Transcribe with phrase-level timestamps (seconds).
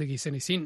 [0.00, 0.62] dhegeysanaysiin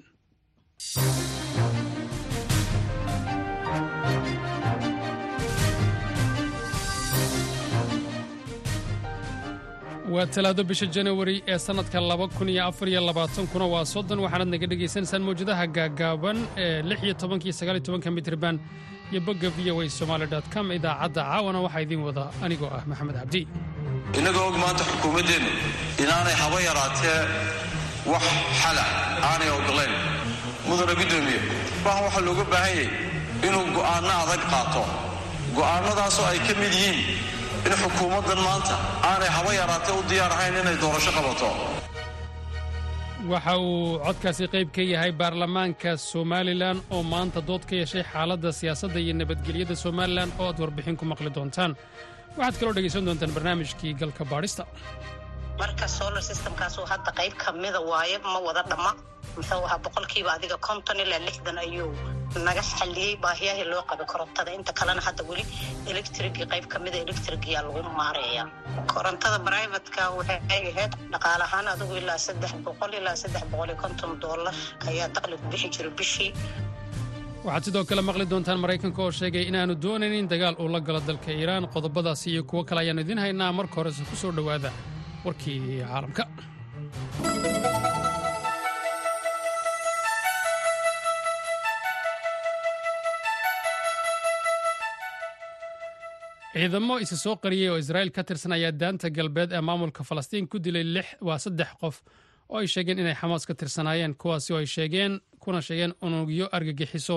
[10.15, 14.49] waa talaado bisha janawari ee sannadka laba kun iyo afar iyo labaatankuna waa soddon waxaanaad
[14.55, 18.57] naga dhegaysanaysaan mawjadaha gaaggaaban ee lix iyo tobanka iyo tobanka mitriban
[19.13, 20.67] iyo bogga v o a somaali dot com.
[20.79, 23.41] Idaacadda caawana waxaa idiin wada anigoo ah maxamed cabdi.
[24.19, 25.51] Innagoo og maanta xukuumaddeennu
[26.03, 27.19] inaanay haba yaraatee
[28.13, 28.25] wax
[28.61, 28.85] xala
[29.29, 29.95] aanay ogolayn.
[30.69, 31.39] Mudana guddoomiye
[31.85, 32.89] waxaan waxaa looga baahan yahay
[33.47, 34.83] inuu go'aanno adag qaato.
[35.57, 36.99] Go'aannadaasoo ay ka mid yihiin
[37.67, 38.75] in xukuumaddan maanta
[39.11, 41.49] aanay haba yaraatee u diyaar ahayn inay doorasho qabato.
[43.33, 48.99] Waxa uu codkaasi qayb ka yahay baarlamaanka somalilan oo maanta dood ka yeeshay xaaladda siyaasadda
[49.05, 51.73] iyo nabadgelyada somalilan oo aad warbixin ku maqli doontaan.
[52.39, 54.63] Waxaad kaloo dhegaysan doontaan barnaamijkii galka baadhista
[55.61, 58.91] marka solar systemkaasuu hadda qayb ka mida waaye ma wada dhamma
[59.37, 61.91] muxuu ahaa boqolkiiba adiga konton ilaa lixdan ayuu
[62.47, 64.51] naga xalliyey baahiyahii loo qabay korontada.
[64.59, 65.45] Inta kalena hadda weli
[65.93, 68.45] electrigii qayb ka mida electrigiyaa lagu maareeya
[68.93, 74.11] korontada brivatka waxay ahayd dhaqaale ahaan adigu ilaa saddex boqol ilaa saddex boqol iyo konton
[74.23, 74.55] doolar
[74.91, 76.31] ayaa daqli ku bixi jira bishii.
[77.47, 81.31] Waxaad sidoo kale maqli doontaan maraykanka oo sheegay inaannu doonaynin dagaal uu la galo dalka
[81.39, 81.65] iiraan.
[81.75, 83.53] Qodobadaasi iyo kuwo kale ayaannu idiin haynaa.
[83.59, 84.71] Marka horese ku soo dhowaada
[85.25, 86.25] warkii caalamka.
[96.55, 100.59] Ciidamo isa soo qariyey oo israa'iil ka tirsan ayaa daanta galbeed ee maamulka falastiin ku
[100.65, 101.97] dilay lix waa saddex qof
[102.49, 107.17] oo ay sheegeen inay xamaas ka tirsanaayeen kuwaasi oo ay sheegeen kuna sheegeen unugyo argagixiso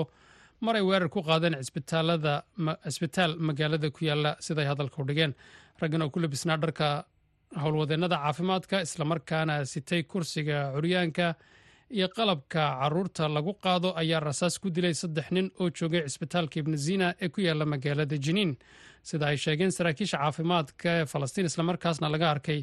[0.60, 5.32] mar ay weerar ku qaadeen cisbitaal magaalada ku yaalla siday hadalka u dhigeen.
[5.80, 7.04] Raggan oo ku labisnaa dharka
[7.56, 11.34] howlwadeennada caafimaadka islamarkaana sitay kursiga curyaanka
[11.90, 17.14] iyo qalabka carruurta lagu qaado ayaa rasaas ku dilay saddex nin oo joogay cisbitaalka ibnazina
[17.20, 18.52] ee ku yaalla magaalada jiniin
[19.02, 22.60] sida ay sheegeen saraakiisha caafimaadka ee falastiin islamarkaasna laga arkay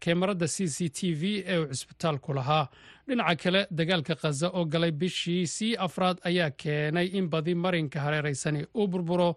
[0.00, 2.68] keemarada c c t v ee uu cisbitaalku lahaa.
[3.08, 8.62] Dhinaca kale dagaalka khaza oo galay bishii sii afraad ayaa keenay in badi marinka hareeraysani
[8.78, 9.30] uu burburo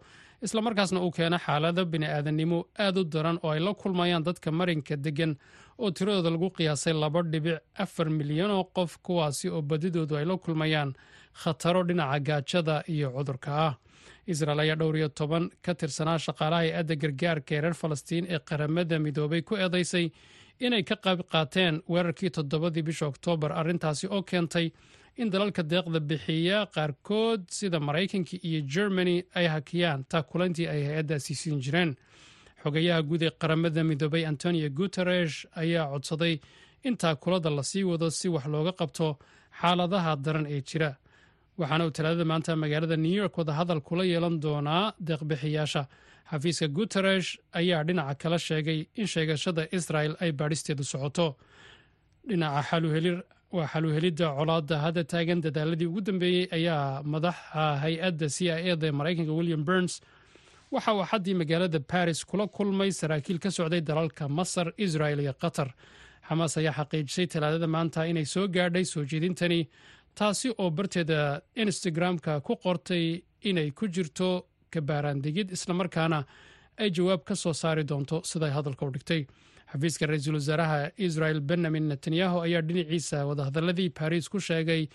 [0.46, 5.34] islamarkaasna uu keeno xaalado bini'aadannimo aad u daran oo ay la kulmayaan dadka marinka deggan
[5.78, 10.38] oo tiradooda lagu qiyaasay laba dhibic afar milyan oo qof kuwaasi oo badidoodu ay la
[10.38, 10.94] kulmayaan
[11.42, 13.74] khataro dhinaca gaajada iyo cudurka ah.
[14.28, 19.00] Israel ayaa dhowr iyo toban ka tirsanaa shaqaalaha hay'adda gargaarka ee reer falastiin ee qaramada
[19.00, 20.06] midoobay ku eedaysay
[20.60, 24.68] inay ka qayb qaateen weerarkii toddobadii bisha oktoobar arrintaasi oo keentay
[25.18, 31.60] in dalalka deeqda bixiya qaarkood sida maraykanka iyo germany ay hakiyaan taakulantii ay hay'addaasi siin
[31.62, 31.92] jireen.
[32.64, 36.40] Xogayaha guud ee qaramada midoobay antonio guteresh ayaa codsaday
[36.84, 39.08] in taakulada la sii wado si wax looga qabto
[39.62, 40.92] xaaladaha daran ee jira.
[41.60, 45.84] Waxaana uu talaadada maanta magaalada new york wada hadal kula yeelan doonaa deeqbixiyaasha.
[46.32, 47.30] Xafiiska guteresh
[47.60, 51.28] ayaa dhinaca kala sheegay in sheegashada israel ay baadhisteedu socoto.
[52.28, 52.62] Dhinaca
[53.56, 58.92] waa xaluhelidda colaadda hadda taagan dadaaladii ugu dambeeyey ayaa madaxa hay'adda c i eda ee
[59.00, 59.94] maraykanka william burns.
[60.74, 65.70] Waxa uu xaddii magaalada baris kula kulmay saraakiil ka socday dalalka masar israel iyo qatar.
[66.28, 69.60] Xamaas ayaa xaqiijisay talaadada maanta inay soo gaadhay soo jeedintani
[70.18, 71.20] taasi oo barteeda
[71.64, 73.06] instagram-ka ku qortay
[73.50, 74.30] inay ku jirto
[74.74, 76.20] kabaaraandegid islamarkaana
[76.82, 79.22] ay jawaab ka soo saari doonto siday hadalka u dhigtay
[79.72, 84.88] xafiiska ra'iisul wasaaraha israel benyamin netanyahu ayaa dhinaciisa wadahadaladii baris ku sheegay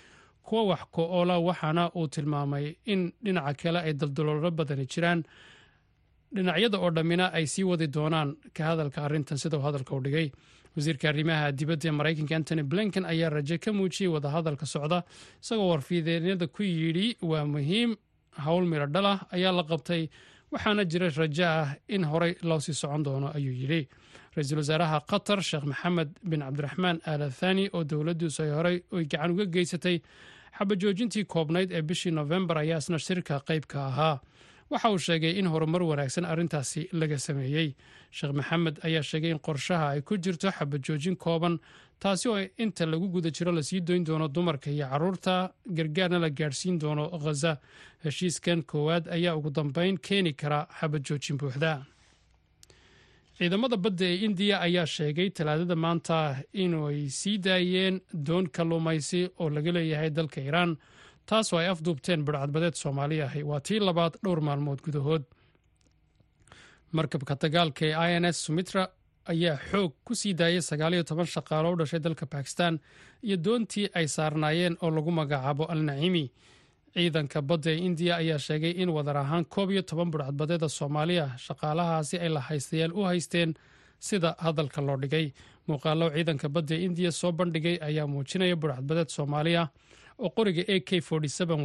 [0.46, 5.20] kuwa wax ko-oola waxaana uu tilmaamay in dhinaca kale ay daldaloolo badani jiraan.
[6.34, 10.30] Dhinacyada oo dhammina ay sii wadi doonaan ka hadalka arrintan sida hadalka u dhigay.
[10.76, 15.02] Wasiirka arrimaha dibadda ee maraykanka antony blinken ayaa raje ka muujiyey wadahadalka socda
[15.42, 17.96] isagoo warfideennada ku yidhi waa muhiim
[18.44, 20.02] howl miro dhalah ayaa la qabtay
[20.52, 23.88] waxaana jira rajo ah in horey loo sii socon doono ayuu yidhi.
[24.36, 29.30] Ra'iisul wasaaraha qatar sheekh maxamed bin cabdiraxmaan aala thani oo dowladdiisu ay horey oy gacan
[29.32, 29.96] uga geysatay
[30.58, 34.20] xabajoojintii koobnayd ee bishii nofembar ayaa isna shirka qaybka ahaa.
[34.70, 37.74] Waxa uu sheegay in horumar wanaagsan arrintaasi laga sameeyey.
[38.10, 41.58] Sheekh maxamed ayaa sheegay in qorshaha ay ku jirto xabajoojin kooban
[42.02, 45.34] taasi oo inta lagu guda jiro la sii doyn doono dumarka iyo carruurta
[45.76, 47.52] gargaarna la gaadhsiin doono khaza
[48.04, 51.72] heshiiskan koowaad ayaa ugu dambeyn keeni kara xabajoojin buuxda.
[53.38, 56.16] Ciidamada badda ee indiya ayaa sheegay talaadada maanta
[56.62, 57.96] inay sii daayeen
[58.26, 60.72] doon kalluumaysi oo laga leeyahay dalka iiraan
[61.28, 65.24] taasoo ay afduubteen badhcadbadeed soomaali ahi waa tii labaad dhowr maalmood gudahood.
[66.96, 68.82] Markabka dagaalka ee i n s sumitra
[69.32, 72.78] ayaa xoog ku sii daayay sagaaliyo toban shaqaalo u dhashay dalka bakistan
[73.22, 76.30] iyo doontii ay saarnaayeen oo lagu magacaabo al naciimi
[76.94, 82.16] ciidanka badda ee indiya ayaa sheegay in wadar ahaan koob iyo toban budhcadbadeeda soomaaliya shaqaalahaasi
[82.18, 83.54] ay la haystayaal u haysteen
[83.98, 85.32] sida hadalka loo dhigay.
[85.68, 89.62] Muuqaalo ciidanka badda ee indiya soo bandhigay ayaa muujinaya budhcadbadeed soomaaliya
[90.18, 91.00] oo qoriga a k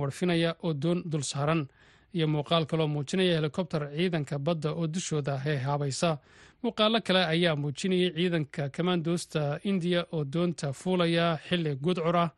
[0.01, 1.67] warfinaya oo doon dul saaran.
[2.13, 6.17] Iyo muuqaal kaloo muujinaya helikobter ciidanka badda oo dushooda heehaabaysa
[6.63, 12.29] muuqaalo kale ayaa muujinayay ciidanka kamaandoosta indiya oo doonta fuulaya xilli gudcur ah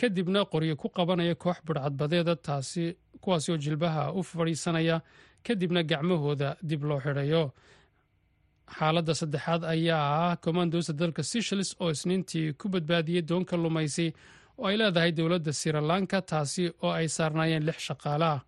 [0.00, 2.84] kadibna qoryo ku qabanaya koox budhcadbadeeda taasi
[3.22, 4.96] kuwaasi oo jilbaha u fadhiisanaya
[5.46, 7.44] kadibna gacmahooda dib loo xidhayo.
[8.76, 14.06] Xaaladda saddexaad ayaa ah komandoosta dalka seychelles oo isniintii ku badbaadiyey doonka lumaysi
[14.58, 18.40] oo ay leedahay dowladda sirilanka taasi oo ay saarnaayeen lix shaqaale ah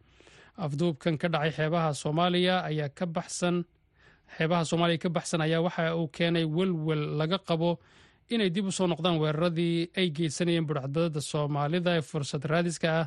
[0.65, 3.57] afduubkan ka dhacay xeebaha soomaaliya ayaa ka baxsan
[4.37, 7.71] xeebaha soomaaliya ka baxsan ayaa waxa uu keenay welwel laga qabo
[8.35, 13.07] inay dib u soo noqdaan weeraradii ay geysanayeen budhcadbadada soomaalida ee fursad raadiska ah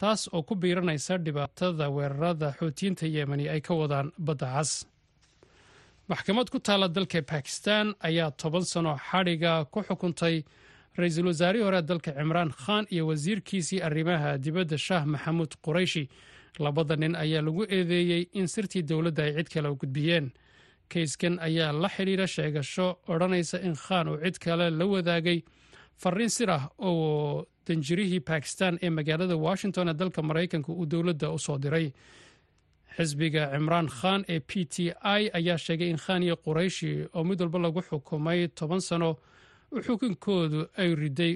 [0.00, 4.70] taas oo ku biiranaysa dhibaatada weerarada xoutiyiinta yemeni ay ka wadaan badda cas
[6.10, 10.36] maxkamad ku taalla dalka bakistan ayaa toban sano xadhiga ku xukuntay
[10.98, 16.04] ra'iisul wasaarihii hore dalka cimraan khan iyo wasiirkiisii arrimaha dibadda shaah maxamuud qurayshi.
[16.64, 20.26] Labada nin ayaa lagu eedeeyey in sirtii dowladda ay cid kale u gudbiyeen
[20.92, 25.38] kayskan ayaa la xidhiira sheegasho odhanaysa in khan uu cid kale la wadaagay
[26.02, 31.38] fariin sir ah oo danjirihii bakistan ee magaalada washington ee dalka maraykanka uu dowladda u
[31.38, 31.88] soo diray.
[32.96, 34.74] Xisbiga cimraan khan ee p t
[35.18, 39.10] i ayaa sheegay in khan iyo qurayshi oo mid walba lagu xukumay toban sano
[39.86, 41.32] xukunkoodu ay riday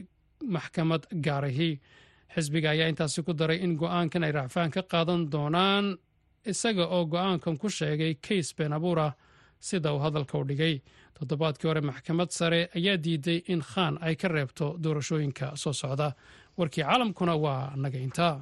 [0.55, 1.71] maxkamad gaarahi
[2.35, 5.87] xisbiga ayaa intaasi ku daray in go'aankan ay racfaan ka qaadan doonaan
[6.51, 9.13] isaga oo go'aankan ku sheegay kays been abuur ah
[9.69, 10.75] sida uu hadalka u dhigay.
[11.19, 16.09] Toddobaadkii hore maxkamad sare ayaa diiday in khan ay ka reebto doorashooyinka soo socda.
[16.59, 18.35] Warkii caalamkuna waa naga intaa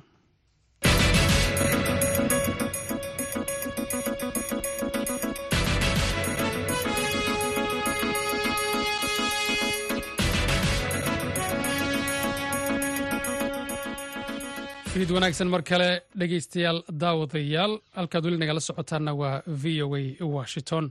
[14.95, 15.89] fiid wanaagsan mar kale
[16.21, 20.85] dhegeystayaal daawadayaal halkaad weli nagala socotaanna waa v o a washington.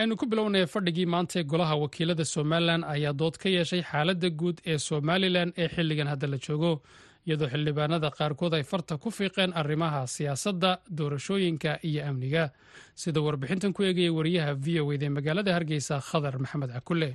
[0.00, 4.56] Aynu ku bilownaya fadhigii maanta ee golaha wakiilada somalilan ayaa dood ka yeeshay xaaladda guud
[4.72, 6.72] ee somalilan ee xilligan hadda la joogo
[7.26, 12.44] iyadoo xildhibaanada qaarkood ay farta ku fiiqeen arrimaha siyaasadda doorashooyinka iyo amniga.
[12.94, 17.10] Sida warbixintan ku eegaya wariyaha v o ed ee magaalada hargeysa khadar maxamed cakule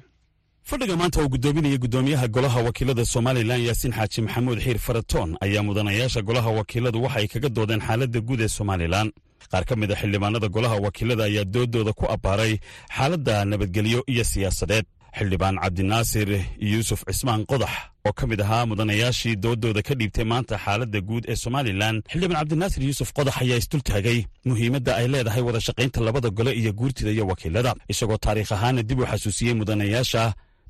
[0.69, 6.21] fadhiga maanta uu guddoominaya guddoomiyaha golaha wakiilada somalilan yaasiin xaaji maxamuud xiir faratoon ayaa mudanayaasha
[6.21, 9.07] golaha wakiiladu waxa ay kaga doodeen xaaladda guud ee somalilan.
[9.51, 12.54] Qaar ka mid a xildhibaanada golaha wakiilada ayaa doodooda ku abbaaray
[12.98, 14.86] xaaladda nabadgelyo iyo siyaasadeed.
[15.18, 16.30] Xildhibaan cabdinaasir
[16.60, 17.69] yuusuf cismaan qodax
[18.07, 22.81] oo ka mid ahaa mudanayaashii doodooda ka dhiibtay maanta xaaladda guud ee somalilan xildhibaan cabdinaasir
[22.88, 24.19] yuusuf qodax ayaa isdultaagay
[24.50, 29.00] muhiimadda ay leedahay wada shaqaynta labada gole iyo guurtida iyo wakiilada isagoo taariikh ahaana dib
[29.00, 30.24] u xasuusiyey mudanayaasha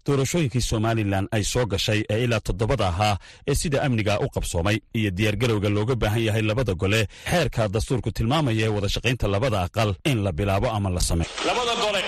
[0.08, 3.16] doorashooyinkii somalilan ay soo gashay ee ilaa toddobada ahaa
[3.50, 7.02] ee sida amniga u qabsoomay iyo diyaargarowga looga baahan yahay labada gole
[7.32, 11.74] xeerka dastuurku tilmaamaya ee wada shaqaynta labada aqal in la bilaabo ama la sameyo labada
[11.84, 12.02] gole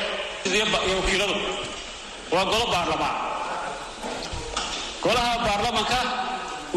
[0.55, 0.65] iyo
[0.99, 1.35] wakiiladu
[2.33, 3.15] waa golo baarlamaan.
[5.03, 5.97] Golaha baarlamanka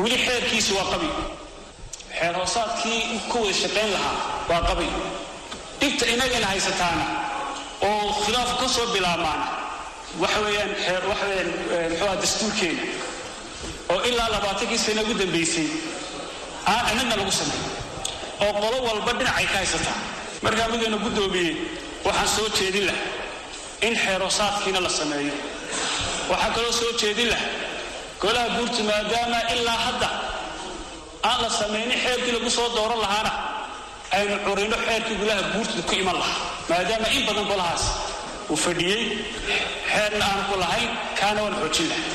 [0.03, 1.09] weli xeerkiisi waa qabi.
[2.19, 4.17] Xeer hoosaadkii ku wada shaqayn lahaa
[4.51, 4.87] waa qabi.
[5.81, 7.05] Dhibta inagana haysataana
[7.89, 9.47] oo khilaaf ka soo bilaabmaana
[10.23, 11.51] waxa weeyaan xeer waxa weeyaan
[11.91, 12.83] muxuu ah dastuurkeena
[13.93, 15.69] oo ilaa labaatankii sano ugu dambaysay
[16.73, 17.63] aan anagna lagu sameyn
[18.45, 19.99] oo qolo walba dhinacay ka haysataa.
[20.43, 21.55] Markaa midayna guddoomiyey
[22.07, 22.99] waxaan soo jeedin lah
[23.87, 25.35] in xeeroosaadkiina la sameeyo.
[26.31, 27.43] Waxaan kaloo soo jeedin lah
[28.23, 30.09] golaha guurta maadaama ilaa hadda
[31.29, 33.33] aan la samaynin xeerkii lagu soo dooran lahaana
[34.17, 36.39] aynu curino xeerkii golaha guurtada ku iman lahaa
[36.71, 37.85] maadaama in badan golahaas
[38.51, 39.03] uu fadhiyey.
[39.93, 40.91] Xeerna aanu ku lahayn
[41.21, 41.89] kaana waan xoojin.
[41.91, 42.07] Lahay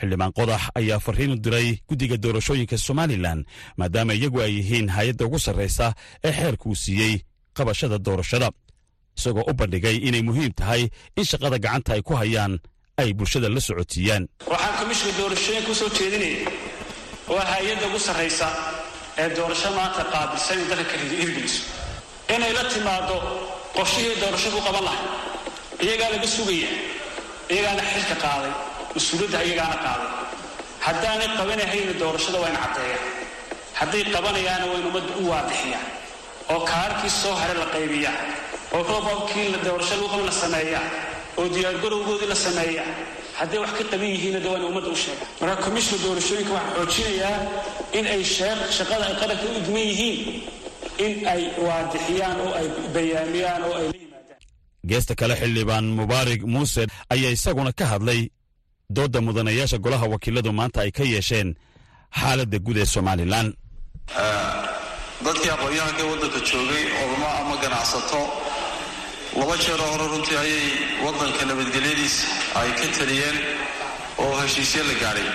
[0.00, 3.40] xildhibaan qodax ayaa farriin u diray guddiga doorashooyinka somalilan
[3.78, 5.86] maadaama iyagu ay yihiin hay'adda ugu sarraysa
[6.24, 7.14] ee xeerka uu siiyey
[7.56, 8.48] qabashada doorashada
[9.18, 10.82] isagoo u bandhigay inay muhiim tahay
[11.18, 12.52] in shaqada gacanta ay ku hayaan
[13.00, 16.48] ay bulshada la socotiiyaan waxaan komishinka doorashooyinka u soo jeedinaya
[17.32, 18.48] waa hay'adda ugu sarraysa
[19.20, 20.96] ee doorasho maanta qaabilsan in dalka ka
[22.34, 23.16] inay la timaado
[23.76, 25.04] qorshihii doorasho ku qaban lahay
[25.84, 26.70] iyagaa laga sugaya.
[27.52, 28.52] Iyagaana xilka qaaday.
[28.94, 30.08] Mas'uuliyadda iyagaana qaaday.
[30.86, 33.04] Haddaanay qabanahayna doorashada waa caddeeyaan
[33.80, 35.86] hadday qabanayaana waa ummadda u waadixiyaan
[36.52, 38.16] oo kaarkii soo hare la qaybiyaa
[38.76, 40.86] oo roobabkii la doorasho lagu qaban la sameeyaa
[41.38, 42.84] oo diyaargarowgoodii la sameeya.
[43.38, 45.24] Hadday wax ka qaban yihiinna de waa in ummadda u sheega.
[45.40, 47.38] Marka komishna doorashooyinka waxaan xoojinayaa
[47.98, 48.22] in ay
[48.76, 50.18] shaqada ay qaranka u idman yihiin.
[51.04, 53.86] In ay waadixiyaan oo ay bayaamiyaan oo ay
[54.88, 58.20] geesta kale xildhibaan mubaarig muuse ayaa isaguna ka hadlay
[58.96, 61.48] doodda mudanayaasha golaha wakiiladu maanta ay ka yeesheen
[62.20, 63.48] xaaladda guud ee somalilan.
[65.24, 68.20] Dadkii aqoon-yahanka waddanka joogay odamo ama ganacsato
[69.38, 70.64] laba jeeroo hore runtii ayay
[71.04, 72.22] waddanka nabadgelyadiisa
[72.60, 73.36] ay ka taliyeen
[74.22, 75.28] oo heshiisyo la gaadhay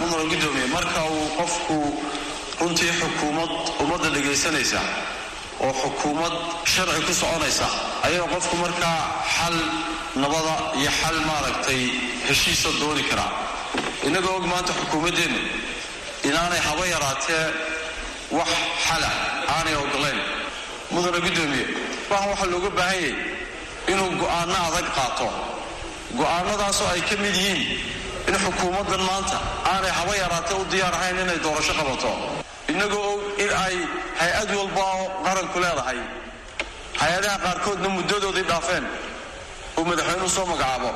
[0.00, 1.76] mudana guddoomiye marka uu qofku
[2.60, 3.50] runtii xukuumad
[3.82, 4.80] ummadda dhegaysanaysa
[5.66, 6.34] oo xukuumad
[6.72, 7.66] sharci ku soconaysa.
[8.06, 8.98] Ayaa qofku markaa
[9.36, 9.56] xal
[10.22, 11.82] nabada iyo xal maaragtay
[12.28, 13.30] heshiisa dooni karaa.
[14.06, 15.40] Innagoo og maanta xukuumaddeennu
[16.28, 17.44] inaanay haba yaraatee
[18.38, 18.50] wax
[18.86, 19.10] xala
[19.54, 20.20] aanay ogolayn
[20.92, 21.64] mudana guddoomiye
[22.10, 23.14] waxaan waxaa looga baahan yahay
[23.92, 25.28] inuu go'aanno adag qaato.
[26.18, 27.62] Go'aannadaasoo ay ka mid yihiin
[28.28, 29.38] in xukuumaddan maanta
[29.72, 32.10] aanay haba yaraatee u diyaar ahayn inay doorasho qabato
[32.72, 33.76] innagoo og in ay
[34.20, 35.98] hay'ad walba oo qaranku leedahay.
[37.00, 38.84] Hay'adaha qaarkoodna muddadoodii dhaafeen.
[39.78, 40.90] Uu madaxweynuhu soo magacaabo.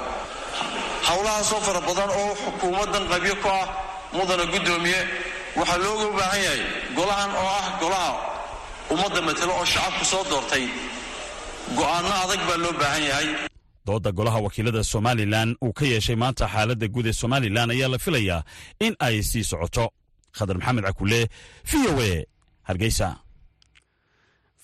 [1.08, 3.66] Howlahaasoo fara badan oo xukuumaddan qabyo ku ah
[4.16, 5.00] mudana guddoomiye
[5.58, 6.60] waxaa looga baahan yahay
[6.96, 8.12] golahan oo ah golaha
[8.92, 10.64] ummadda matelo oo shacabku soo doortay.
[11.78, 13.28] Go'aanno adag baa loo baahan yahay.
[13.86, 18.40] Doodda golaha wakiilada somalilan uu ka yeeshay maanta xaaladda guud ee somalilan ayaa la filayaa
[18.86, 19.84] in ay sii socoto
[20.38, 21.20] khadar maxamed cakule
[21.70, 22.12] v o e
[22.68, 23.08] hargeysa.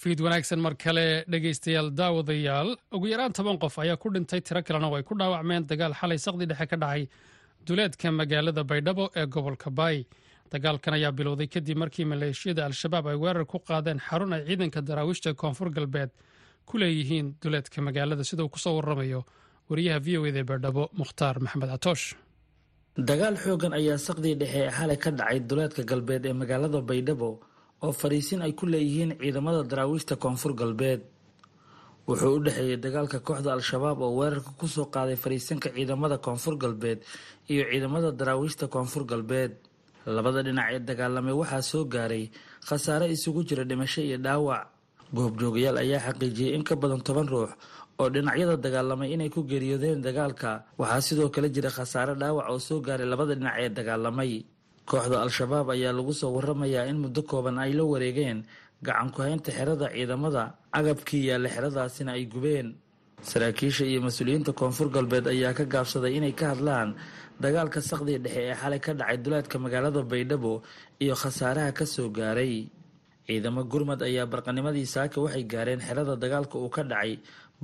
[0.02, 4.88] Fiid wanaagsan mar kale dhegaystayaal daawadayaal ugu yaraan toban qof ayaa ku dhintay tiro kalena
[4.90, 7.02] oo ay ku dhaawacmeen dagaal xalay saqdi dhexe ka dhacay
[7.66, 9.98] duleedka magaalada baydhabo ee gobolka baay.
[10.52, 15.34] Dagaalkan ayaa bilowday kadib markii maleeshiyada al-shabaab ay weerar ku qaadeen xarun ay ciidanka daraawiishta
[15.42, 16.10] koonfur galbeed
[16.68, 19.20] ku leeyihiin duleedka magaalada sida uu ku soo waramayo
[19.70, 22.04] wariyaha v o eda ee baydhabo mukhtaar maxamed catoosh
[22.96, 27.40] dagaal xoogan ayaa saqdii dhexe xalay ka dhacay duleedka galbeed ee magaalada baydhabo
[27.82, 31.00] oo fariisin ay ku leeyihiin ciidamada daraawiishta koonfur galbeed.
[32.06, 37.00] Wuxuu u dhexeeyey dagaalka kooxda al-shabaab oo weerarka ku soo qaaday fariisinka ciidamada koonfur galbeed
[37.48, 39.52] iyo ciidamada daraawiishta koonfur galbeed.
[40.06, 42.30] Labada dhinac ee dagaalamay waxaa soo gaaray
[42.68, 44.68] khasaare isugu jira dhimasho iyo dhaawac.
[45.16, 47.50] Goobjoogayaal ayaa xaqiijiyey in ka badan toban ruux
[48.02, 50.50] oo dhinacyada dagaalamay inay ku geeriyoodeen dagaalka.
[50.80, 54.32] Waxaa sidoo kale jira khasaare dhaawac oo soo gaaray labada dhinac ee dagaalamay.
[54.88, 58.38] Kooxda al-shabaab ayaa lagu soo waramayaa in muddo kooban ay la wareegeen
[58.86, 60.42] gacan ku-haynta xerada ciidamada
[60.78, 62.68] agabkii yaalla xeradaasina ay gubeen.
[63.22, 66.98] Saraakiisha iyo mas'uuliyiinta koonfur galbeed ayaa ka gaabsaday inay ka hadlaan
[67.42, 70.52] dagaalka saqdii dhexe ee xalay ka dhacay duleedka magaalada baydhabo
[70.98, 72.66] iyo khasaaraha ka soo gaaray.
[73.26, 77.12] Ciidamo gurmad ayaa barqanimadii saaka waxay gaareen xerada dagaalka uu ka dhacay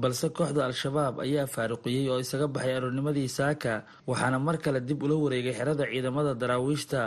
[0.03, 3.73] balse kooxda al-shabaab ayaa faaruqiyey oo isaga baxay aroornimadii saaka
[4.11, 7.01] waxaana mar kale dib ula wareegay xerada ciidamada daraawiishta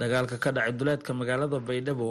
[0.00, 2.10] dagaalka ka dhacay duleedka magaalada baydhabo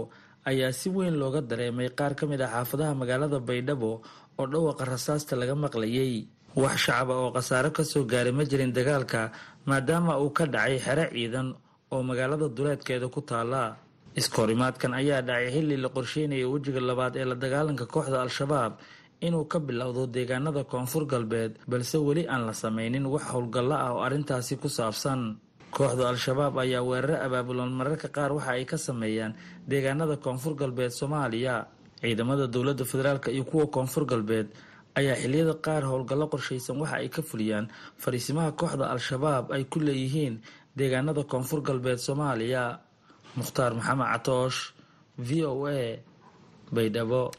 [0.49, 3.91] ayaa si weyn looga dareemay qaar ka mid ah xaafadaha magaalada baydhabo
[4.39, 6.15] oo dhawaqa rasaasta laga maqlayay.
[6.55, 9.21] Wax shacaba oo khasaaro ka soo gaaray ma jirin dagaalka
[9.69, 11.47] maadaama uu ka dhacay xero ciidan
[11.93, 13.61] oo magaalada duleedkeeda ku taala
[14.19, 18.71] iskahorimaadkan ayaa dhacay xilli la qorsheynaya wejiga labaad ee la dagaalanka kooxda al-shabaab
[19.27, 24.01] inuu ka bilowdo deegaanada koonfur galbeed balse weli aan la sameynin wax howlgallo ah oo
[24.07, 25.21] arrintaasi ku saabsan.
[25.73, 29.33] Kooxda al-shabaab ayaa weeraro abaabulan mararka qaar waxa ay ka sameeyaan
[29.69, 31.55] deegaanada koonfur galbeed soomaaliya.
[32.01, 34.47] Ciidamada dowladda federaalk iyo kuwa koonfur galbeed
[34.99, 37.65] ayaa xiliyada qaar howlgallo qorshaysan waxa ay ka fuliyaan.
[37.97, 40.35] Fariisimaha kooxda al-shabaab ay ku leeyihiin
[40.77, 42.63] deegaanada koonfur galbeed soomaaliya.
[43.39, 44.59] Mukhtaar maxamed catoosh
[45.17, 45.97] v o a
[46.75, 47.31] baydhabo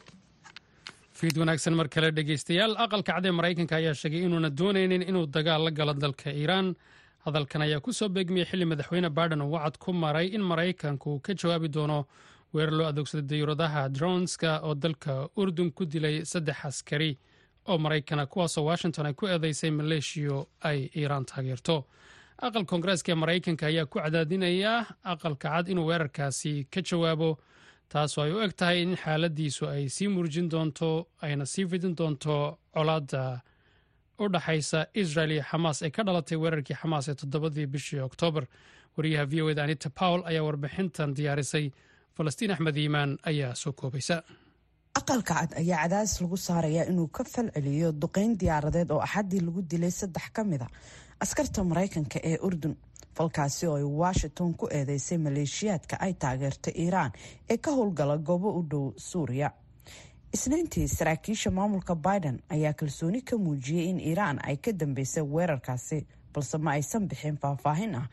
[1.24, 5.62] fiid wanaagsan mar kale dhegeystayaal aqalka cad ee maraykanka ayaa sheegay inuuna doonaynin inuu dagaal
[5.64, 6.74] la galo dalka iiraan.
[7.24, 11.32] Hadalkan ayaa ku soo beegmiyey xilli madaxweyne baiden uu wacad ku maray in maraykanku ka
[11.34, 11.98] jawaabi doono
[12.54, 17.16] weerar loo adoogsaday dayuuradaha dronska oo dalka urdun ku dilay saddex askari
[17.68, 21.86] oo maraykana kuwaasoo washington ay ku eedeysay maleeshiyo ay iiraan taageerto.
[22.46, 24.74] Aqal koongareeska ee maraykanka ayaa ku cadaadinaya
[25.12, 27.38] aqalka cad inuu weerarkaasi ka jawaabo
[27.94, 30.88] taasoo ay u eg tahay in xaaladiisu ay sii murjin doonto
[31.26, 32.34] ayna sii fidin doonto
[32.74, 33.22] colaadda
[34.22, 38.44] u dhaxaysa israel iyo xamaas ee ka dhalatay weerarkii xamaas ee toddobadii bishii oktoobar.
[38.96, 41.66] Wariyaha v o eda anita powell ayaa warbixintan diyaarisay.
[42.16, 44.16] Falastiin axmed iimaan ayaa soo koobaysa.
[45.00, 49.90] Aqalka cad ayaa cadaadis lagu saarayaa inuu ka falceliyo duqeyn diyaaradeed oo axaddii lagu dilay
[50.00, 50.68] saddex ka mid a
[51.24, 52.74] askarta maraykanka ee urdun
[53.16, 57.12] falkaasi oo ay washington ku eedeysay maleeshiyaadka ay taageerto iiraan
[57.50, 59.50] ee ka howlgala goobo u dhow suuriya.
[60.32, 66.58] Isniintii saraakiisha maamulka biden ayaa kalsooni ka muujiyey in iiraan ay ka dambeysay weerarkaasi balse
[66.58, 68.08] ma aysan bixin faahfaahin ah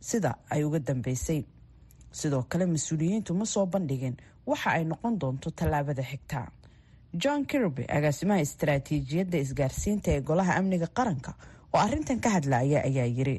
[0.00, 1.44] sida ay uga dambeysay.
[2.12, 6.46] Sidoo kale mas'uuliyiintu ma soo bandhigin waxa ay noqon doonto tallaabada xigta.
[7.22, 11.34] John kirby agaasimaha istaraatiijiyadda isgaarsiinta ee golaha amniga qaranka
[11.74, 13.34] oo arrintan ka hadlaya ayaa yiri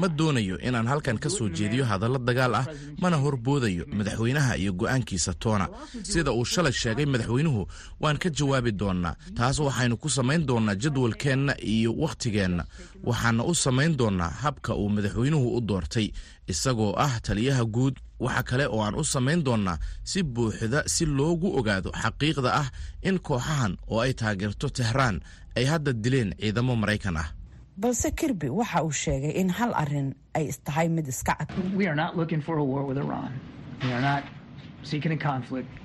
[0.00, 2.66] ma doonayo inaan halkan ka soo jeediyo hadallo dagaal ah
[3.02, 5.66] mana horboodayo madaxweynaha iyo go'aankiisa toona.
[6.02, 7.62] Sida uu shalay sheegay madaxweynuhu
[8.02, 9.14] waan ka jawaabi doonnaa.
[9.38, 12.64] Taas waxaynu ku samayn doonnaa jadwalkeenna iyo wakhtigeenna
[13.08, 16.08] waxaana u samayn doonnaa habka uu madaxweynuhu u doortay.
[16.52, 19.78] Isagoo ah taliyaha guud waxa kale oo aan u samayn doonnaa
[20.10, 22.68] si buuxda si loogu ogaado xaqiiqda ah
[23.08, 25.16] in kooxahan oo ay taageerto tehraan
[25.56, 27.28] ay hadda dileen ciidamo maraykan ah
[27.76, 31.48] balse kirby waxa uu sheegay in hal arrin ay tahay mid iska cad.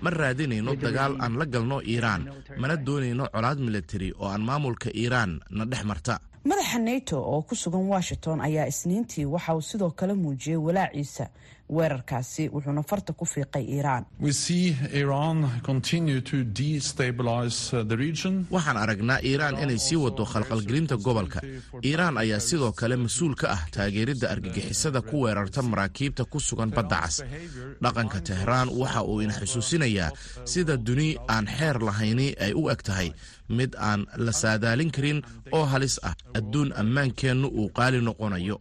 [0.01, 2.21] Ma raadinayno dagaal aan la galno iiraan
[2.61, 6.15] mana doonayno colaad militari oo aan maamulka iiraan na dhex marta.
[6.45, 11.25] Madaxa nato oo ku sugan washington ayaa isniintii waxa uu sidoo kale muujiyey walaaciisa
[11.77, 14.03] weerarkaasi wuxuuna farta ku fiiqay iiraan
[18.51, 21.39] waxaan aragnaa iiraan inay sii wado khalqalgelinta gobolka.
[21.85, 26.99] Iiraan ayaa sidoo kale mas'uul ka ah taageeridda argagixisada ku weerarta maraakiibta ku sugan badda
[27.01, 27.23] cas.
[27.83, 30.11] Dhaqanka tehraan waxa uu ina xusuusinayaa
[30.45, 33.09] sida duni aan xeer lahayni ay u eg tahay.
[33.49, 35.21] Mid aan la saadaalin karin
[35.51, 38.57] oo halis ah adduun ammaankeennu uu qaali noqonayo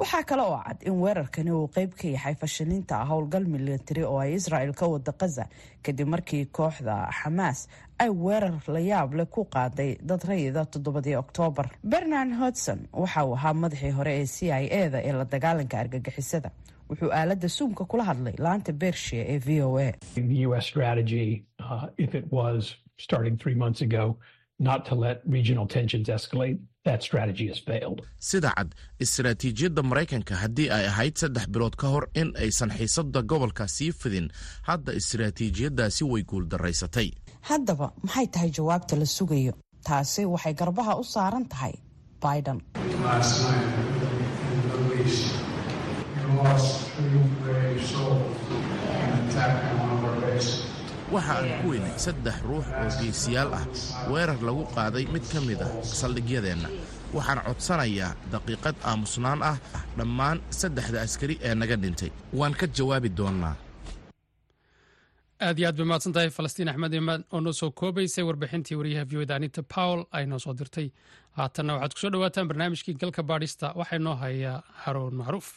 [0.00, 4.34] waxaa kale oo cad in weerarkani uu qeyb ka yahay fashilinta howlgal militari oo ay
[4.38, 5.44] israel ka wada kaza
[5.82, 7.58] kadib markii kooxda xamaas
[8.02, 13.34] ay weerar la yaab leh ku qaaday dad rayida toddobadii oktoobar bernard hodson waxa uu
[13.38, 16.50] ahaa madaxii hore ee c i e da ee la dagaalanka argagixisada
[16.90, 19.88] wuxuu aaladda suumka kula hadlay laanta bershiya ee v o a
[28.30, 33.68] sida cad istaraatiijiyadda maraykanka haddii ay ahayd saddex bilood ka hor in aysan xiisada gobolka
[33.76, 34.28] sii fidin
[34.70, 37.08] hadda istaraatiijiyaddaasi way guuldaraysatay
[37.50, 39.52] haddaba maxay tahay jawaabta la sugayo?
[39.88, 41.74] Taasi waxay garbaha u saaran tahay
[42.24, 42.58] biden
[51.14, 53.64] waxa aan ku weynay saddex ruux oo geesiyaal ah.
[54.12, 56.68] Weerar lagu qaaday mid ka mid ah saldhigyadeenna.
[57.16, 59.56] Waxaan codsanayaa daqiiqad aamusnaan ah
[59.98, 62.10] dhammaan saddexda askari ee naga dhintay.
[62.38, 63.54] Waan ka jawaabi doonnaa.
[65.46, 69.04] Aad iyo aad bay mahadsan tahay falastiin axmed imaan oo noo soo koobaysay warbixintii wariyaha
[69.10, 70.88] v oda anita powell ay noo soo dirtay.
[71.38, 75.48] Haatanna waxaad ku soo dhawaataan barnaamijkii galka baadhista waxaa noo hayaa haroun macruuf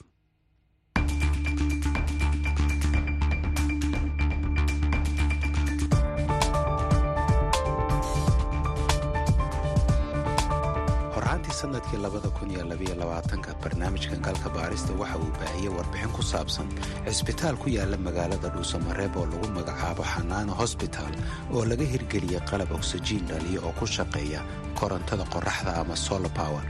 [11.32, 16.22] horraantii sannadkii labada kun iyo labaiyo labaatanka barnaamijkan galka baarista waxa uu baahiyey warbixin ku
[16.24, 16.67] saabsan
[17.08, 21.13] cisbitaal ku yaalla magaalada dhuusamareeb oo lagu magacaabo xanaano hosbitaal
[21.56, 24.41] oo laga hirgeliyey qalab oksijiin dhaliya oo ku shaqeeya
[24.80, 26.63] korontada qorraxda ama solar power.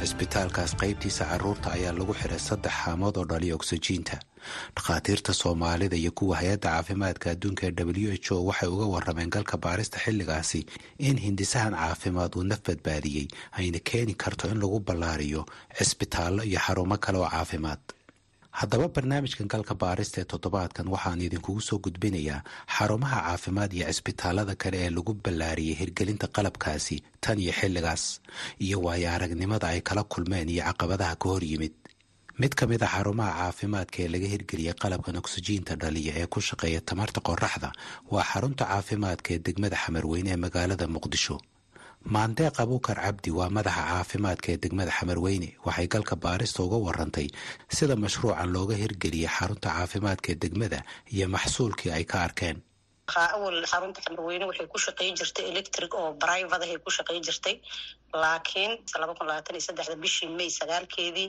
[0.00, 4.16] Cisbitaalkaas qaybtiisa carruurta ayaa lagu xiray saddex haamood oo dhaliya oksijiinta
[4.76, 9.56] dhakhaatiirta soomaalida iyo kuwa hay'adda caafimaadka adduunka ee w h o waxay uga warrameen galka
[9.64, 10.60] baarista xilligaasi
[11.08, 13.26] in hindisahan caafimaad uu naf badbaadiyey
[13.58, 15.42] ayna keeni karto in lagu ballaariyo
[15.78, 17.82] cisbitaallo iyo xarumo kale oo caafimaad.
[18.60, 22.40] Haddaba barnaamijkan galka baarista ee toddobaadkan waxaan idinkugu soo gudbinayaa
[22.76, 28.04] xarumaha caafimaad iyo cisbitaallada kale ee lagu ballaariyey hirgelinta qalabkaasi tan iyo xilligaas
[28.64, 31.72] iyo waayo aragnimada ay kala kulmeen iyo caqabadaha ka hor yimid
[32.40, 36.80] mid ka mid a xarumaha caafimaadka ee laga hirgeliyey qalabkan oksijiinta dhaliya ee ku shaqeeya
[36.90, 37.70] tamarta qoraxda
[38.14, 41.36] waa xarunta caafimaadka ee degmada xamarweyne ee magaalada muqdisho.
[42.14, 47.28] Maandeeq abuukar cabdi waa madaxa caafimaadka ee degmada xamarweyne waxay galka baarista uga warantay
[47.76, 50.78] sida mashruucan looga hirgeliyey xarunta caafimaadka ee degmada
[51.14, 52.56] iyo maxsuulkii ay ka arkeen.
[53.36, 57.54] Awal xarunta xamarweyne waxay ku shaqey jirtay electric oo brivadahay ku shaqey jirtay
[58.22, 58.72] laakiin
[60.04, 61.28] bishii may sagaalkeedii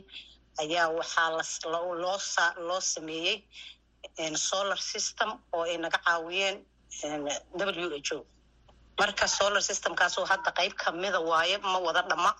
[0.61, 1.29] ayaa waxaa
[1.73, 2.17] loo
[2.67, 3.37] loo sameeyey
[4.35, 6.57] solar system oo ay naga caawiyeen
[7.59, 8.25] w h o.
[8.99, 12.31] Marka solar systemkaasoo hadda qeyb kamida waaye ma wada dhama.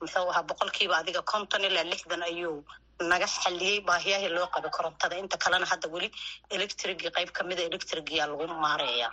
[0.00, 2.64] Muxuu ahaa boqolkiiba adiga konton ilaa lixdan ayuu
[3.12, 5.14] naga xaliyey baahiyahii loo qaba korontada.
[5.22, 6.08] Inta kalena hadda weli
[6.56, 9.08] electrigi qeyb kamida electrigiyaa lagu maareeya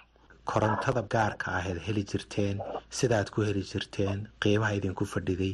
[0.51, 2.57] korontada gaarka ahayd heli jirteen
[2.99, 5.53] sidaad ku heli jirteen qiimaha idinku fadhiday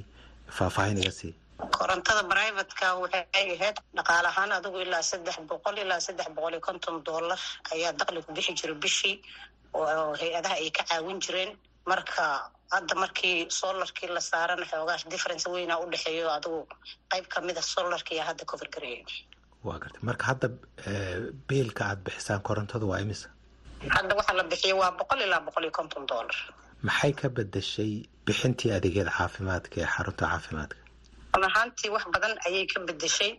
[0.58, 1.14] faahfaahin iga
[1.60, 6.96] korontada brivatka waxay ahayd dhaqaal ahaan adigu ilaa saddex boqol ilaa saddex boqol iyo konton
[7.10, 7.40] dollar
[7.74, 9.16] ayaa daqli ku bixi jira bishii
[9.74, 11.52] oo hay'adaha ay ka caawin jireen.
[11.92, 12.24] Marka
[12.76, 16.60] hadda markii solarkii la saarana xoogaa difference weynaa u dhexeeyo adigu
[17.12, 19.06] qayb ka mid a solarkiiya hadda covergareeya
[19.68, 20.48] waa gartay marka hadda
[21.50, 23.28] biilka aada bixisaan korontada waa imisa?
[23.96, 26.38] Hadda waxaa la bixiya waa boqol ilaa boqol iyo konton dollar.
[26.88, 27.92] Maxay ka bedeshay
[28.28, 30.78] bixintii adeegyada caafimaadka ee xarunta caafimaadka
[31.34, 33.32] run ahaantii wax badan ayay ka bedeshay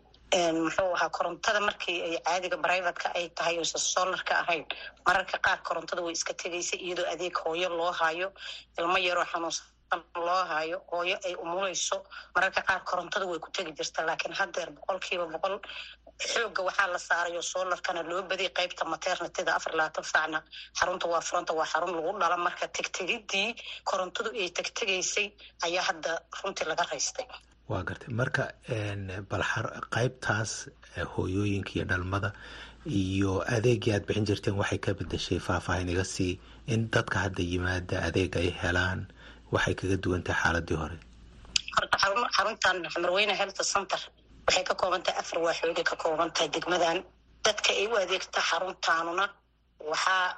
[0.64, 4.64] muxuu ahaa korontada markii ay caadiga brivatka ay tahay oysa solarka ahayn
[5.06, 8.28] mararka qaar korontada way iska tegaysay iyadoo adeeg hooyo loo haayo
[8.78, 11.96] ilmo yaroo xanuunsan loo haayo hooyo ay umulayso.
[12.34, 15.54] Mararka qaar korontada way ku tegi jirta laakiin haddeer boqolkiiba boqol
[16.30, 20.38] xooga waxaa la saaray oo solarkana loo badiyay qaybta maternitida afar labaatan saacna
[20.78, 22.36] xarunta waa furanta waa xarun lagu dhala.
[22.46, 23.48] Marka tegtegidii
[23.90, 25.26] korontadu ay tegtegaysay
[25.66, 26.10] ayaa hadda
[26.42, 27.26] runtii laga raystay
[27.70, 28.10] waa gartay.
[28.20, 28.44] Marka
[29.30, 29.42] bal
[29.94, 30.52] qaybtaas
[31.14, 32.30] hooyooyinka iyo dhalmada
[32.86, 36.32] iyo adeegii aad bixin jirteen waxay ka bedeshay faahfaahin iga sii
[36.72, 39.00] in dadka hadda yimaada adeeg ay helaan
[39.54, 40.96] waxay kaga duwan tahay xaaladii hore
[42.36, 44.00] xaruntan xamarweyne health center
[44.46, 46.98] waxay ka kooban tahay afar waaxoogay ka kooban tahay degmadan.
[47.44, 49.24] Dadka ay u adeegta xaruntaanuna
[49.90, 50.36] waxaa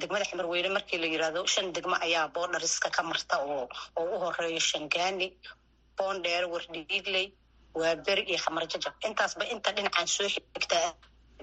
[0.00, 3.68] degmada xamarweyne markii la yiraahdo shan degmo ayaa boodhariska ka marta oo
[4.00, 5.26] oo u horeeyo shangaani
[5.98, 6.44] boondheer
[7.80, 8.94] waa beri iyo xamar jajab.
[9.08, 10.88] Intaasba inta dhinacaan soo xigtaa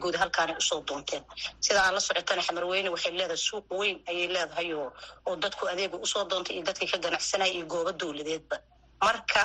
[0.01, 1.23] guud halkaanay u soo doonteen
[1.65, 6.05] sida aad la socotana xamarweyne waxay leedahay suuq weyn ayay leedahay oo dadku adeega u
[6.13, 8.55] soo doontay iyo dadkii ka ganacsanaya iyo goobo dowladeedba.
[9.05, 9.41] Marka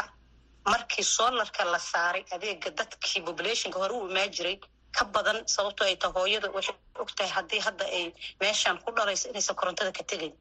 [0.72, 4.56] markii solarka la saaray adeega dadkii populationka hore u imaan jiray
[4.96, 8.04] ka badan sababtoo ay tahay hooyada waxay og tahay haddii hadda ay
[8.40, 10.32] meeshaan ku dhalayso inaysan korontada ka tegayn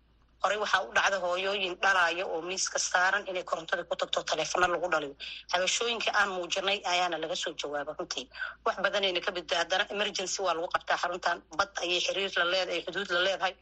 [0.43, 4.87] horey waxaa u dhacda hooyooyin dhalaaya oo miiska saaran inay korontada ku tagto taleefano lagu
[4.93, 5.15] dhaliyo.
[5.53, 8.25] Habashooyinka aan muujinay ayaana laga soo jawaaba runtii.
[8.65, 12.81] Wax badanayna ka bidda haddana emergency waa lagu qabtaa xaruntan bad ayay xiriir la leedahay
[12.85, 13.53] xuduud la leedahay.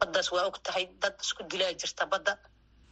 [0.00, 0.84] Baddaas waa og tahay.
[1.02, 2.32] Dad isku dilaa jirta badda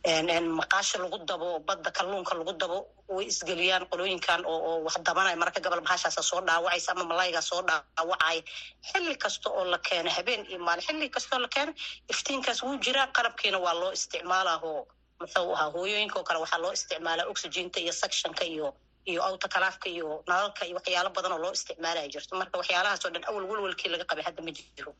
[0.04, 5.80] maqaasha lagu dabo badda kalluunka lagu dabo way isgeliyaan qolooyinkan oo wax dabanaya mararka gobol
[5.80, 8.42] bahashaasa soo dhaawacaysa ama malaygaa soo dhaawacaya
[8.92, 11.72] xilli kasta oo la keena habeen iyo maalin xilli kasta oo la keena
[12.12, 13.06] iftiinkaas wuu jiraa.
[13.16, 14.86] Qalabkiina waa loo isticmaalahoo
[15.20, 18.74] muxuu ahaa hooyooyinka oo kale waxaa loo isticmaalaa oxyginta iyo sectionka iyo
[19.10, 22.32] iyo autocalaafka iyo nalalka iyo waxyaalo badan oo loo isticmaalaya jirto.
[22.40, 24.92] Marka waxyaalahaas oo dhan awal welwelkii laga qabay hadda ma jiro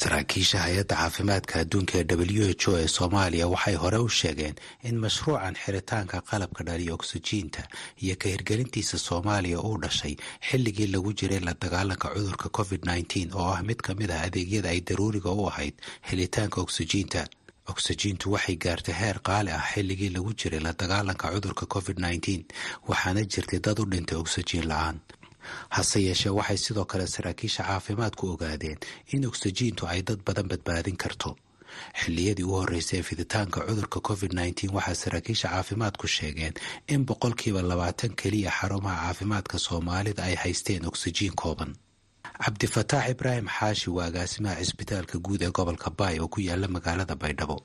[0.00, 4.54] saraakiisha hay'adda caafimaadka adduunka ee w h o ee soomaaliya waxay hore u sheegeen
[4.88, 7.62] in mashruucan xiritaanka qalabka dhaliya oksijiinta
[8.04, 10.14] iyo ka hirgelintiisa soomaaliya uu dhashay
[10.48, 14.68] xilligii lagu jiray la dagaalanka cudurka covid nneteen oo ah mid ka mid ah adeegyada
[14.74, 15.74] ay daruuriga u ahayd
[16.08, 17.22] helitaanka oksijiinta.
[17.72, 22.42] Oksijiintu waxay gaartay heer qaali ah xilligii lagu jiray la dagaalanka cudurka covid nneteen
[22.88, 24.96] waxaana jirtay dad u dhintay oksijiin la'aan
[25.76, 28.78] hase yeeshee waxay sidoo kale saraakiisha caafimaadku ogaadeen
[29.14, 31.30] in oksijiintu ay dad badan badbaadin karto.
[32.00, 36.54] Xilliyadii u horreysay ee fiditaanka cudurka covid nneteen waxaa saraakiisha caafimaadku sheegeen
[36.94, 41.72] in boqolkiiba labaatan keliya xarumaha caafimaadka soomaalida ay haysteen oksijiin kooban.
[42.44, 47.56] Cabdifataax ibraahim xaashi waa agaasimaha cisbitaalka guud ee gobolka baay oo ku yaalla magaalada baydhabo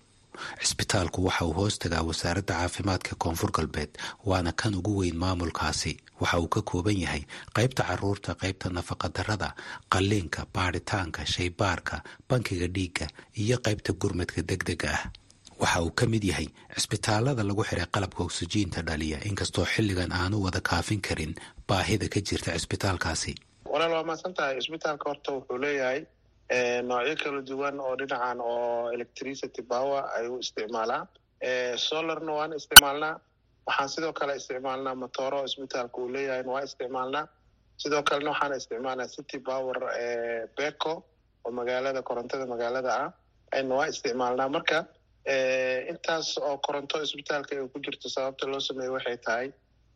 [0.64, 3.92] cisbitaalku waxa uu hoos tagaa wasaaradda caafimaadka koonfur galbeed
[4.30, 5.94] waana kan ugu weyn maamulkaasi.
[6.22, 7.24] Waxa uu ka kooban yahay
[7.56, 9.50] qaybta carruurta qaybta nafaqadarrada
[9.94, 11.96] qalliinka baadhitaanka shaybaarka
[12.30, 13.08] bankiga dhiigga
[13.44, 15.04] iyo qaybta gurmadka degdega ah.
[15.62, 20.62] Waxa uu ka mid yahay cisbitaalada lagu xiray qalabka oksijiinta dhaliya inkastoo xilligan aanu wada
[20.70, 21.34] kaafin karin
[21.70, 23.34] baahida ka jirta cisbitaalkaasi
[23.72, 26.00] walaal waa mahadsan tahay cisbitaalka horta wuxuu leeyahay
[26.50, 31.08] noocyo kala duwan oo dhinacan oo electricity power ay u isticmaalaan.
[31.78, 33.20] Solarna waan isticmaalnaa.
[33.68, 37.28] Waxaan sidoo kale isticmaalnaa motoro isbitaalka uu leeyahay waa isticmaalnaa.
[37.78, 39.78] Sidoo kalena waxaan isticmaalnaa city power
[40.58, 40.94] beco
[41.46, 43.10] oo magaalada korontada magaalada ah.
[43.54, 44.50] Ayna waa isticmaalnaa.
[44.50, 44.86] Marka
[45.92, 49.48] intaas oo koronto isbitaalka ay ku jirto sababta loo sameeye waxay tahay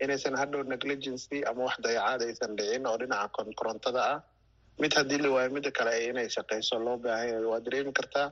[0.03, 4.19] inaysan hadhow negligency ama wax dayacaad aysan dhicin oo dhinaca korontada ah
[4.81, 8.27] mid haddii la waayo midda kale inay shaqayso loo baahan yahay waa dareemi kartaa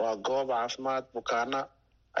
[0.00, 1.60] waa goob caafimaad bukaana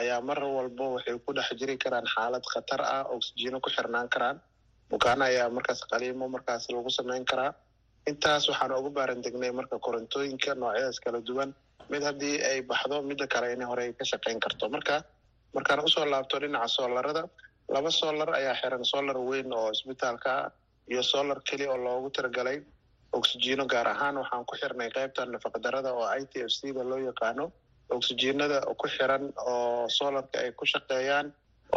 [0.00, 4.36] ayaa mar walba waxay ku dhex jiri karaan xaalad khatar ah oksijiino ku xirnaan karaan.
[4.92, 7.52] Bukaana ayaa markaas qaliimo markaas lagu samayn karaa.
[8.10, 11.50] Intaas waxaan ugu baaran degnay marka korontooyinka noocyadaas kala duwan
[11.92, 14.64] mid haddii ay baxdo midda kale in hore ay ka shaqayn karto.
[14.74, 14.96] Marka
[15.54, 17.22] markaan u soo laabto dhinaca soolarada
[17.74, 20.48] laba solar ayaa xiran solar weyn oo isbitaalka ah
[20.92, 22.58] iyo solar keli oo loogu talagalay
[23.18, 26.98] oksijiino gaar ahaan waxaan ku xirnay qaybta nafaqdarada oo i t f c da loo
[27.10, 27.44] yaqaano.
[27.96, 31.26] Oxygenada ku xiran oo solarka ay ku shaqeeyaan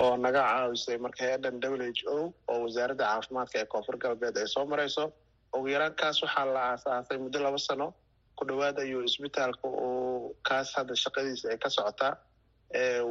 [0.02, 4.48] oo naga caawisay marka hay'addan w h o oo wasaaradda caafimaadka ee koonfur galbeed ay
[4.56, 5.04] soo marayso.
[5.56, 7.88] Ugu yaraan kaas waxaa la aasaasay muddo laba sano.
[8.38, 12.14] Ku dhowaad ayuu isbitaalka uu kaas hadda shaqadiisa ay ka socotaa.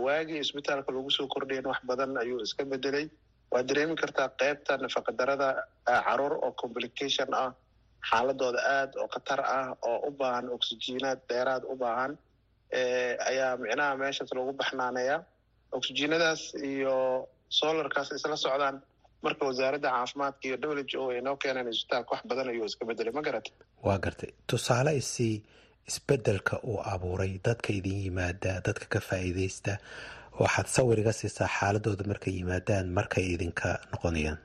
[0.05, 3.07] Waagii isbitaalka lagu soo kordhayan wax badan ayuu iska bedelay
[3.53, 5.49] waad dareemi kartaa qeybta nafaqadarada
[5.87, 7.51] carruur oo complication ah
[8.11, 12.13] xaaladooda aada oo khatar ah oo u baahan oxygenaad dheeraad u baahan
[13.31, 15.21] ayaa micnaha meeshaas lagu baxnaaneeyaa
[15.79, 16.95] oxygenadaas iyo
[17.59, 18.77] solarkaas isla socdaan
[19.25, 22.85] marka wasaaradda caafimaadka iyo w h o ay noo keeneen isbitaalka wax badan ayuu iska
[22.89, 23.53] bedelay ma garatay
[23.87, 24.31] waa gartay.
[24.51, 25.35] Tusaale isii
[25.91, 29.73] isbeddelka uu abuuray dadka idin yimaada dadka ka faa'iidaysta
[30.43, 34.39] waxaad sawir iga siisaa xaaladooda markay yimaadaan markay idinka noqonayaan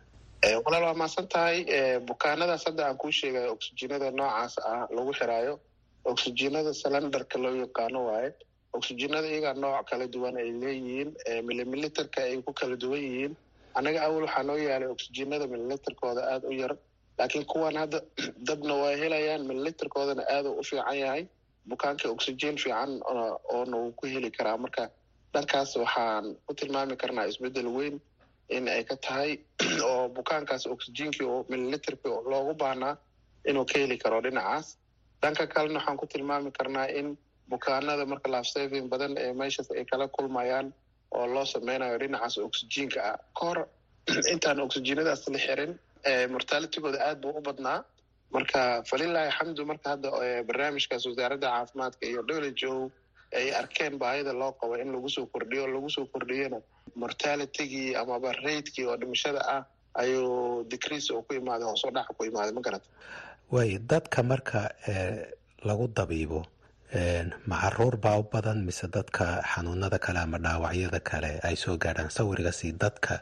[0.56, 1.66] walaal waa maasan tahay.
[2.08, 5.60] Bukaanadaas hadda aan kuu sheegayo oxygenada noocaas ah lagu xiraayo.
[6.06, 8.30] Oxygenada salendarka loo yaqaano waaye.
[8.78, 11.10] Oxygenada iyagaa nooc kala duwan ay leeyihiin.
[11.48, 13.34] Milimilitarka ay ku kala duwan yihiin.
[13.78, 16.74] Annaga awal waxaa noo yaalay oxygenada mililitarkooda aada u yar.
[17.20, 18.00] Laakiin kuwan hadda
[18.48, 21.24] dabna waa helayaan mililitarkoodana aada u fiican yahay.
[21.70, 23.02] Bukaanka oxygen fiican
[23.56, 24.58] oona uu ku heli karaa.
[24.58, 24.84] Marka
[25.34, 27.96] dhankaas waxaan ku tilmaami karnaa isbeddel weyn
[28.50, 29.32] in ay ka tahay
[29.90, 32.96] oo bukaankaas oxygenkii oo mililitarkii loogu baahnaa
[33.50, 34.68] inuu ka heli karo dhinacaas.
[35.22, 37.18] Dhanka kalena waxaan ku tilmaami karnaa in
[37.52, 40.68] bukaanada marka lafsaving badan ee meeshaas ay kala kulmayaan
[41.18, 43.18] oo loo sameynayo dhinacaas oxygenka ah.
[43.38, 43.60] Ka hor
[44.34, 45.74] intaan oxygenadaas la xirin
[46.34, 47.80] mortalitigooda aad buu u badnaa.
[48.36, 50.10] Marka falilahi xamdu marka hadda
[50.48, 52.92] barnaamijkaas wasaaradda caafimaadka iyo w h o
[53.40, 56.60] ay arkeen baahida loo qabo in lagu soo kordhiyo lagu soo kordhiyana
[57.02, 59.62] mortalitigii amaba raidkii oo dhimashada ah
[60.02, 62.90] ayuu decrease oo ku imaaday hoosoo dhaca ku imaaday ma garata
[63.54, 64.60] waayo dadka marka
[65.68, 66.42] lagu dabiibo
[67.52, 72.10] macaruur baa u badan mise dadka xanuunada kale ama dhaawacyada kale ay soo gaadhaan.
[72.18, 73.16] Sawirigasi dadka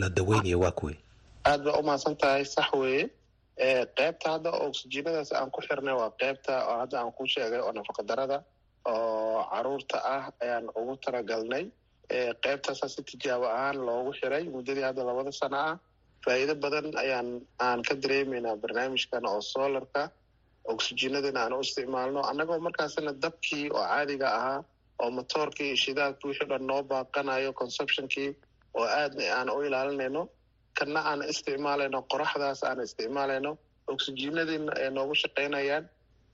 [0.00, 0.96] la daweynaya waa kuwey
[1.50, 3.04] aad baa umahadsan tahay sax weeye.
[3.98, 8.38] Qeybta hadda oxygenadaas aan ku xirnay waa qeybta oo hadda aan ku sheegay oo nafaqadarada
[8.86, 11.64] oo carruurta ah ayaan ugu talagalnay
[12.44, 15.74] qeybtaasa si tijaabo ahaan loogu xiray muddadii hadda labada sano ah
[16.24, 17.28] faa'iido badan ayaan
[17.66, 20.02] aan ka dareemeynaa barnaamijkan oo solarka
[20.72, 22.20] oxygenadana aan u isticmaalno.
[22.30, 24.60] Annagoo markaasna dabkii oo caadiga ahaa
[25.02, 28.30] oo motoorkii shidaalkii wixii dhan noo baaqanayo conceptionkii
[28.78, 30.22] oo aadna aan u ilaalinayno
[30.78, 33.50] kana aan isticmaalayno qoraxdaas aan isticmaalayno
[33.92, 35.84] oxygenadiina ay noogu shaqaynayaan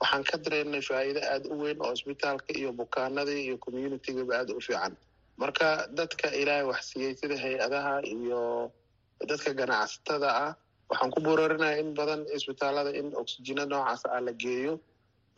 [0.01, 4.61] waxaan ka dareennay faa'iido aada u weyn oo isbitaalka iyo bukaanadii iyo communitygaba aada u
[4.67, 4.93] fiican
[5.43, 5.69] marka
[5.99, 8.43] dadka ilaahay wax siiyey sida hay'adaha iyo
[9.31, 10.53] dadka ganacsatada ah
[10.91, 14.75] waxaan ku boorarinaya in badan isbitaalada in oxygena noocaas ah la geeyo.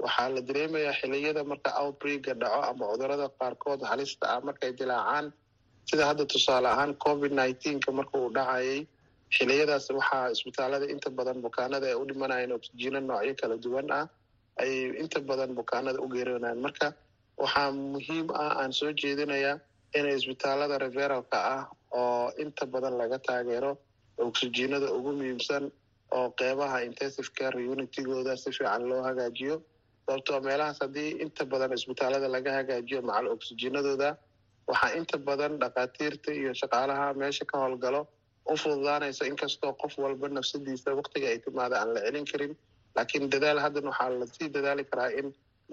[0.04, 5.26] Waxaa la dareemayaa xiliyada marka outbreaka dhaco ama cudurrada qaarkood halista ah markay dilaacaan.
[5.88, 8.80] Sida hadda tusaale ahaan covid nineteenka marka uu dhacayay
[9.36, 14.04] xiliyadaas waxaa isbitaalada inta badan bukaanada ay u dhimanayeen oxygena noocyo kala duwan ah
[14.62, 16.86] ayay inta badan bukaanada u geerinayaan marka
[17.42, 19.56] waxaa muhiim ah aan soo jeedinayaa
[19.98, 21.62] inay isbitaalada referalka ah
[22.00, 23.70] oo inta badan laga taageero
[24.26, 25.64] oxygenada ugu muhiimsan
[26.16, 29.56] oo qeybaha intensive care unitigooda si fiican loo hagaajiyo.
[30.06, 34.08] Sababtoo meelahaas haddii inta badan isbitaalada laga hagaajiyo macal oxygenadooda
[34.70, 38.00] waxaa inta badan dhakhaatiirta iyo shaqaalaha meesha ka howlgalo
[38.52, 42.52] u fududaanaysa inkastoo qof walba nafsadiisa waktiga ay timaada aan la celin karin.
[42.96, 45.26] Laakiin dadaal haddan waxaa la sii dadaali karaa in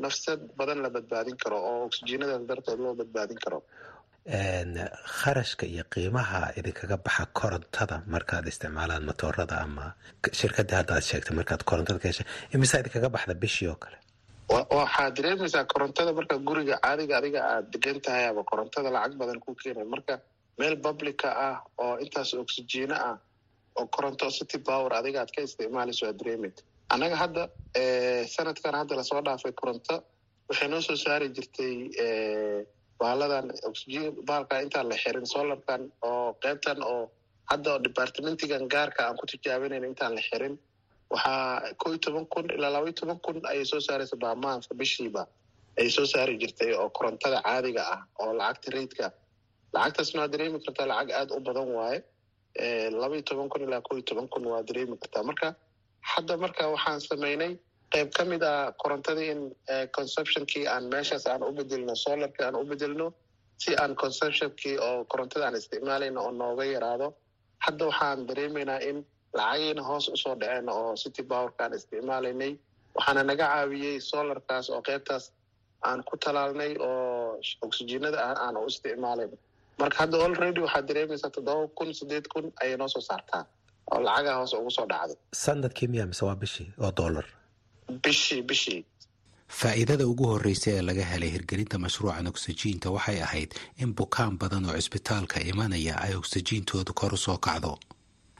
[0.06, 3.60] nafsad badan la badbaadin karo oo oxygenadaas darteed loo badbaadin karo
[4.28, 9.86] kharashka iyo qiimaha idinkaga baxa korontada markaad isticmaalaan motoorada ama
[10.40, 12.24] shirkadii hadda aad sheegtay markaad korontada ka hesha
[12.56, 13.98] imisaa idinkaga baxda bishii oo kale?
[14.80, 19.52] Waxaad dareemaysaa korontada marka guriga caadiga adiga aad degan tahay ama korontada lacag badan ku
[19.62, 19.84] keenay.
[19.94, 20.14] Marka
[20.60, 23.18] meel publica ah oo intaas oxygena ah
[23.80, 26.58] oo koronto city power adiga aad ka isticmaalayso aad dareemayt
[26.94, 27.44] annaga hadda
[28.36, 29.96] sanadkan hadda la soo dhaafay koronto
[30.50, 31.74] waxay noo soo saari jirtay
[33.04, 33.46] baaladan
[34.30, 37.02] baalka intaan la xirin solarkan oo qeybtan oo
[37.52, 40.56] hadda departmentigan gaarka aan ku tijaabinayn intaan la xirin
[41.14, 45.24] waxaa ko iyo toban kun ilaa laba iyo toban kun ayay soo saaraysa baamaanka bishiiba.
[45.80, 49.06] Ayay soo saari jirtay oo korontada caadiga ah oo lacagta raidka
[49.76, 52.00] lacagtaasna waa dareemi kartaa lacag aada u badan waaye.
[53.02, 55.24] Laba iyo toban kun ilaa ko iyo toban kun waa dareemi kartaa.
[55.30, 55.48] Marka
[56.12, 57.52] hadda marka waxaan samaynay
[57.94, 59.42] qayb ka mid ah korontadii in
[59.98, 63.08] conceptionkii aan meeshaas aan u bedelino solarkii aan u bedelno
[63.64, 67.08] si aan conceptionkii oo korontada aan isticmaalayno oo nooga yaraado
[67.66, 68.98] hadda waxaan dareemaynaa in
[69.40, 72.54] lacagiina hoos u soo dhaceen oo city powerka aan isticmaalaynay.
[72.96, 75.24] Waxaana naga caawiyey solarkaas oo qeybtaas
[75.90, 79.32] aan ku talaalnay oo oxygenada aan u isticmaalayn
[79.82, 83.44] marka hadda already waxaad dareemaysaa toddoba kun sideed kun ayay noo soo saartaa
[83.92, 85.18] oo lacagaa hoose ugu soo dhacday.
[85.46, 87.26] Sanadkii miya mise waa bishii oo dollar
[88.04, 88.86] bishii bishii.
[89.60, 93.52] Faa'iidada ugu horreysa ee laga helay hirgelinta mashruucan oksijiinta waxay ahayd
[93.84, 97.74] in bukaan badan oo cisbitaalka imanaya ay oksijiintoodu kor u soo kacdo.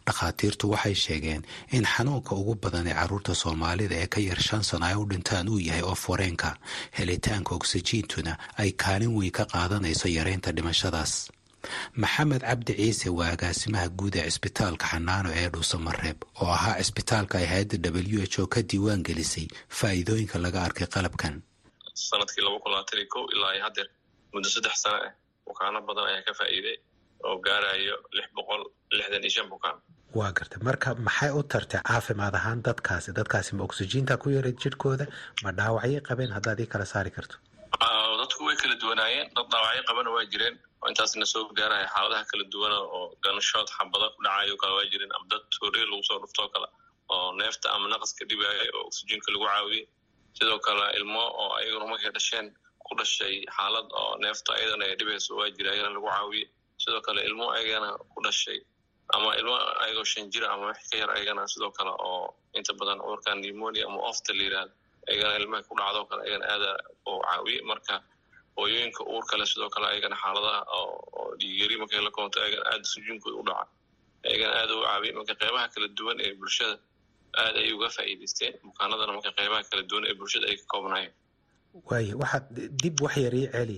[0.08, 4.86] Dhakhaatiirtu waxay sheegeen in xanuunka ugu badan ee carruurta soomaalida ee ka yar shan sano
[4.86, 6.50] ay u dhintaan uu yahay oof wareenka.
[6.98, 11.14] Helitaanka oksijiintuna ay kaalin weyn ka qaadanayso yareynta dhimashadaas
[12.04, 17.48] maxamed cabdi ciise waa agaasimaha guud ee cisbitaalka xanaano ee dhuusamareeb oo ahaa cisbitaalka ay
[17.54, 19.48] hay'adda w h o ka diiwaan gelisay.
[19.80, 21.34] Faa'iidooyinka laga arkay qalabkan.
[22.10, 23.88] Sanadkii laba kun labaatan iyo kow ilaa iyo haddeer
[24.34, 25.12] muddo saddex sano ah
[25.48, 26.78] bukaano badan ayaa ka faa'iiday
[27.28, 28.62] oo gaarayo lix boqol
[28.98, 29.78] lixdan iyo shan bukaan.
[30.18, 33.10] Waa gartay marka maxay u tartay caafimaad ahaan dadkaasi?
[33.20, 35.06] Dadkaasi ma oksijiinta ku yaray jidhkooda?
[35.44, 36.32] Ma dhaawacyo qabeen?
[36.38, 37.36] Haddaad ii kala saari karto
[38.84, 43.68] duwanaayeen dad dhaawacyo qabana waa jireen oo intaasna soo gaaraya xaaladaha kala duwana oo ganshood
[43.78, 46.68] xabada ku dhacayo kale waa jireen ama dad tooriya lagu soo dhuftoo kale
[47.14, 49.84] oo neefta ama naqaska dhibaya oo oksijiinka lagu caawiyey
[50.38, 52.48] sidoo kale ilmo oo ayaguna markay dhasheen
[52.88, 56.46] ku dhashay xaalad oo neefta ayadana ay dhibayso waa jira ayagana lagu caawiyey
[56.84, 58.60] sidoo kale ilmo ayagana ku dhashay
[59.16, 62.22] ama ilmo ayagoo shan jira ama wax ka yar ayagana sidoo kale oo
[62.58, 64.74] inta badan cudurka pneumonia ama ofta la yiraahdo
[65.10, 66.72] ayagana ilmaha ku dhacdo kale ayagana aada
[67.10, 67.96] oo caawiye marka
[68.58, 73.38] hooyooyinka uur kale sidoo kale ayagana xaaladaha oo dhiigyari markay la koonto ayagana aada sujuunkooda
[73.42, 73.66] u dhaca
[74.28, 76.76] ayagana aada u caawiye marka qeybaha kala duwan ee bulshada
[77.42, 81.14] aada ay uga faa'iidaysteen bukaanadana marka qeybaha kala duwan ee bulshada ay ka koobnaayeen.
[81.90, 82.46] Waayo waxaad
[82.82, 83.78] dib wax yar ii celi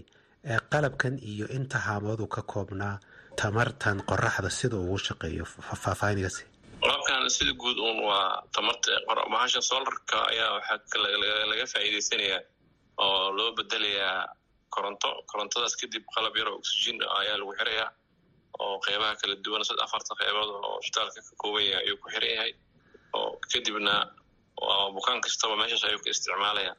[0.71, 2.95] qalabkan iyo inta haamoodu ka koobnaa
[3.41, 6.43] tamartan qoraxda sida ugu shaqeeyo faahfaahinigasi
[6.83, 8.91] qalabkan sida guud uun waa tamarta
[9.33, 10.99] bahasha solarka ayaa waxaa
[11.51, 12.41] laga faa'iidaysanayaa
[13.05, 14.19] oo loo bedelayaa
[14.75, 17.89] koronto korontadaas kadib qalab yar oo oxygen ayaa lagu xirayaa
[18.63, 22.31] oo qeybaha kala duwan sad afarta qeybood oo isbitaalka ka kooban yahay ayuu ku xiran
[22.37, 22.51] yahay.
[23.17, 23.93] Oo kadibna
[24.95, 26.73] bukaan kastaba meeshaas ayuu ka isticmaalaya.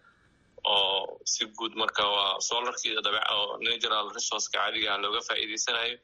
[0.73, 5.97] Oo si guud marka waa solarkii dabeec oo natural resourceka caadigaha looga faa'iidaysanayo.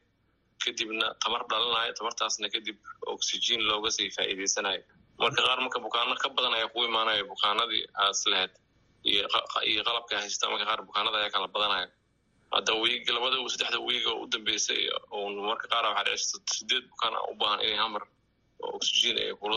[0.63, 2.77] Kadibna tamar dhalanayo tamartaasna kadib
[3.13, 4.81] oxygen looga sii faa'iidaysanayo.
[5.21, 8.53] Marka qaar marka bukaano ka badan ayaa kugu imaanayo bukaanadii aas lahayd
[9.11, 11.87] iyo qalabka haysta marka qaar bukaanada ayaa kala badanaya.
[12.53, 17.13] Hadda wiig labada saddexda wiig oo u dambeysay un marka qaar waxaa dhacaysa sideed bukaan
[17.31, 18.03] u baahan inay hamar
[18.77, 19.47] oxygen ay ku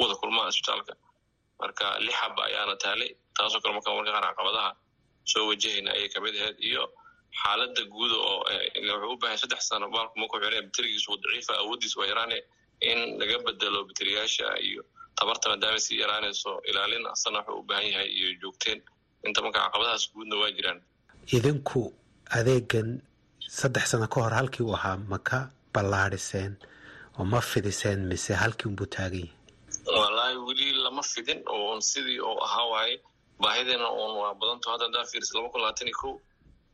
[0.00, 0.92] wada kulmaan isbitaalka.
[1.60, 4.70] Marka lix haba ayaana taalay taasoo kale marka marka qaar caqabadaha
[5.32, 6.56] soo wajahayna ayay ka mid ahayd.
[6.68, 6.82] Iyo
[7.40, 12.06] xaalada guud oo wuxuu u baahay saddex sano baalku markuu xiraya baterigiisu daciifa awooddiis waa
[12.12, 12.38] yaraane
[12.80, 14.82] in laga bedelo bateriyaasha iyo
[15.18, 18.80] tabarta maadaama sii yaraanayso ilaalin asana wuxuu u baahan yahay iyo joogteen.
[19.26, 20.78] Inta marka caqabadahaas guudna waa jiraan.
[21.36, 21.82] Idinku
[22.38, 22.88] adeegan
[23.58, 25.38] saddex sano ka hor halkii uu ahaa ma ka
[25.74, 26.52] ballaadhiseen
[27.18, 29.32] oo ma fidiseen mise halkii unbuu taagan yahay?
[30.00, 32.96] Wallaahi weli lama fidin oon sidii oo ahaa waaye.
[33.42, 34.66] Baahideena oon waa badanto.
[34.70, 36.14] Hadda hadaa fiiris laba kun labaatan iyo kow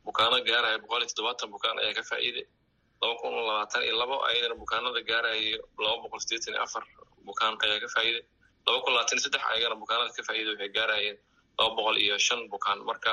[0.05, 2.45] bukaano gaaraya boqol iyo toddobaatan bukaan ayaa ka faa'iiday
[3.03, 5.01] laba kun labaatan iyo labo ayadana bukaanada
[6.65, 6.85] afar
[7.29, 7.89] bukaan ayaa ka
[9.25, 11.17] saddex ayagana bukaanada ka faa'iiday waxay gaarayeen
[11.59, 12.79] laba boqol iyo shan bukaan.
[12.89, 13.13] Marka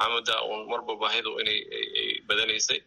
[0.00, 1.58] camada uun marba baahidu inay
[1.98, 2.80] ay badanaysay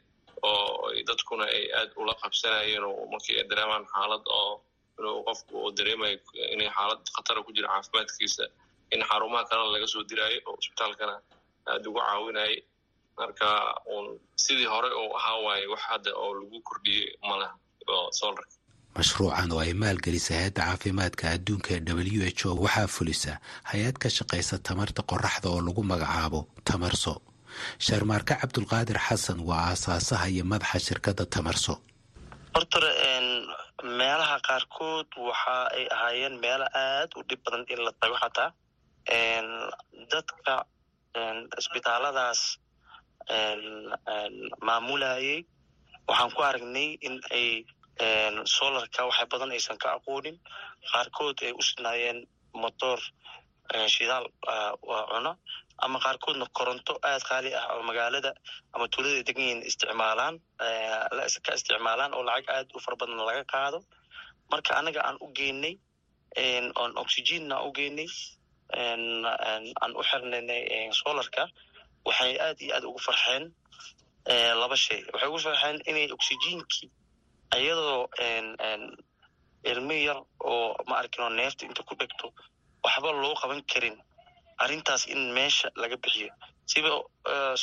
[0.44, 4.54] oo dadkuna ay aad ula qabsanayeen oo markii ay dareemaan xaalad oo
[5.00, 6.18] inuu qofku uu dareemayo
[6.54, 8.46] inay xaalad khatara ku jira caafimaadkiisa
[8.94, 11.16] in xarumaha kalena laga soo diraayo oo isbitaalkana
[11.72, 12.56] aada ugu caawinayay
[13.20, 13.48] marka
[13.94, 14.08] uun
[14.44, 17.52] sidii hore uu ahaa waaye wax hadda oo lagu kordhiyey maleh
[17.94, 18.56] oo solarka
[18.98, 23.34] mashruucan oo ay maalgelisa hay'adda caafimaadka adduunka ee w h o waxaa fulisa
[23.72, 27.14] hay'ad ka shaqaysa tamarta qoraxda oo lagu magacaabo tamarso.
[27.86, 31.74] Sheermaarke cabdulqaadir xasan waa aasaasaha iyo madaxa shirkadda tamarso.
[32.56, 32.92] Hortore
[34.00, 38.50] meelaha qaarkood waxa ay ahaayeen meelo aad u dhib badan in la tago xataa.
[40.12, 40.54] Dadka
[41.62, 42.42] isbitaaladaas
[44.68, 45.46] maamulayay
[46.08, 47.66] waxaan ku aragnay in ay
[48.56, 50.38] solarka waxay badan aysan ka aqoonin.
[50.92, 52.20] Qaarkood ay u sinaayeen
[52.54, 53.00] motor
[53.94, 54.26] shidaal
[55.12, 55.34] cuno.
[55.84, 58.32] Ama qaarkoodna koronto aad qaali ah oo magaalada
[58.74, 60.36] ama tuulada degan isticmaalaan
[61.46, 63.80] ka isticmaalaan oo lacag aad u fara badan laga qaado.
[64.52, 65.76] Marka anaga aan u geynay
[66.82, 68.10] oon oxygenna u geynay
[69.82, 70.62] aan u xirnaynay
[71.02, 71.44] solarka
[72.08, 73.44] waxay aad iyo aad ugu farxeen
[74.62, 75.02] laba shay.
[75.14, 76.88] Waxay ugu farxeen inay oxygenkii
[77.60, 78.08] iyadoo
[79.72, 80.20] ilmi yar
[80.52, 82.28] oo ma arkin oo neefta inta ku dhegto
[82.84, 83.98] waxba loo qaban karin
[84.64, 86.30] arrintaas in meesha laga bixiyo.
[86.72, 86.90] Siba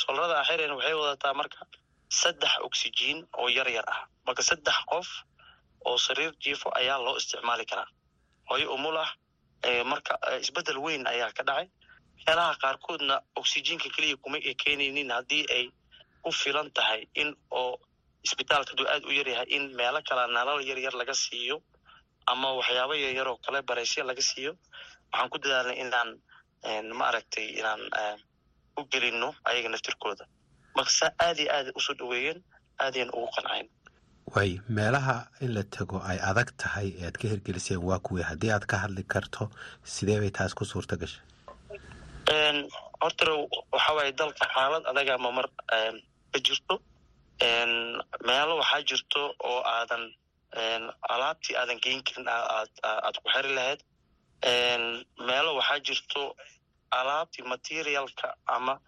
[0.01, 1.59] solarada axireen waxay wadataa marka
[2.21, 3.99] saddex oxygen oo yar yar ah.
[4.25, 5.07] Marka saddex qof
[5.87, 7.89] oo sariir jiifo ayaa loo isticmaali karaa.
[8.49, 9.09] Hooyo umul ah
[9.91, 10.13] marka
[10.43, 11.67] isbeddel weyn ayaa ka dhacay
[12.25, 15.65] meelaha qaarkoodna oxygenka keliya kuma ay keenaynin haddii ay
[16.23, 17.79] ku filan tahay in oo
[18.25, 21.57] isbitaalka haduu aad u yaryahay in meelo kala nalal yar yar laga siiyo
[22.31, 24.51] ama waxyaabo yaryar oo kale baraysya laga siiyo.
[25.11, 26.09] Waxaan ku dadaalnay inaan
[26.99, 27.81] maaragtay inaan
[28.79, 30.25] u gelino ayaga naftirkooda.
[30.75, 32.39] Marka saa aad iyo aad u soo dhaweeyeen
[32.83, 33.67] aadayan ugu qancayn.
[34.35, 38.23] Waay meelaha in la tego ay adag tahay ee aad ka hirgeliseen waa kuwii.
[38.31, 39.49] Haddii aad ka hadli karto
[39.83, 41.23] sidee bay taas ku suurta gashay
[42.31, 43.25] horta
[43.71, 45.47] waxa waaye dalka xaalad adaga mamar
[46.31, 46.75] ka jirto.
[48.27, 50.03] Meelo waxaa jirto oo aadan
[51.13, 53.81] alaabtii aadan geyn karin aad ku xeri lahayd.
[55.27, 56.35] Meelo waxaa jirto
[56.91, 58.79] alaabtii materialka ama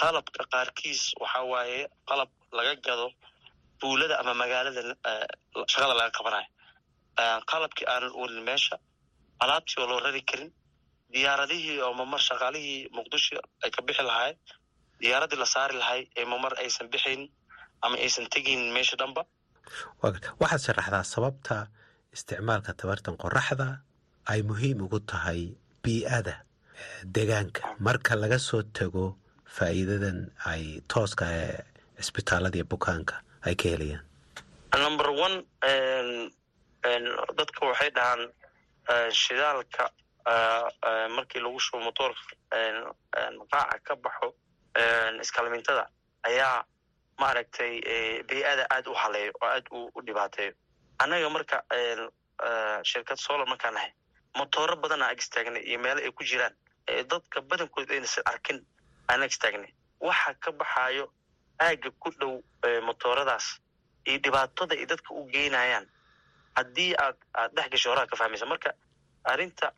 [0.00, 3.06] qalabka qaarkiis waxa waaye qalab laga gado
[3.80, 4.80] duulada ama magaalada
[5.72, 6.48] shaqada laga qabanayo.
[7.50, 8.76] Qalabkii aanan oolin meesha
[9.42, 10.50] alaabtii oo loo rari karin
[11.14, 14.32] diyaaradihii oo mamar shaqaalihii muqdisho ay ka bixi lahay
[15.02, 17.22] diyaaradii la saari lahay ee mamar aysan bixayn
[17.84, 19.22] ama aysan tegaynin meesha dhanba.
[20.42, 21.56] Waxaad sharaxdaa sababta
[22.14, 23.68] isticmaalka tabartan qoraxda
[24.32, 25.40] ay muhiim ugu tahay
[25.84, 26.34] bii'ada
[27.16, 29.04] degaanka marka laga soo tago
[29.56, 30.18] faa'iidadan
[30.50, 30.62] ay
[30.92, 31.54] tooska ee
[31.98, 33.14] cisbitaaladiiyo bukaanka
[33.46, 34.04] ay ka helayaan.
[34.84, 35.36] Number one
[37.38, 38.22] dadka waxay dhahaan
[39.22, 39.84] shidaalka
[41.16, 42.22] markii lagu shubo motoorka
[43.52, 44.28] qaaca ka baxo
[45.22, 45.88] iskaalmintada
[46.22, 46.64] ayaa
[47.20, 47.72] maaragtay
[48.28, 50.52] bey-ada aad u haleeyo oo aad u dhibaateeyo.
[50.98, 51.56] Annaga marka
[52.90, 53.90] shirkad solar markaan nahay
[54.38, 56.54] motooro badanaa ag istaagnay iyo meelo ay ku jiraan
[57.10, 58.58] dadka badankood aynasa arkin
[59.08, 59.70] aan ag istaagnay
[60.00, 61.04] waxa ka baxaayo
[61.60, 62.32] aagga ku dhow
[62.88, 63.46] motooradaas
[64.08, 65.86] iyo dhibaatada ay dadka u geynayaan
[66.56, 68.70] haddii aad aad dhex gasho horaa ka fahmaysa marka
[69.24, 69.72] arrinta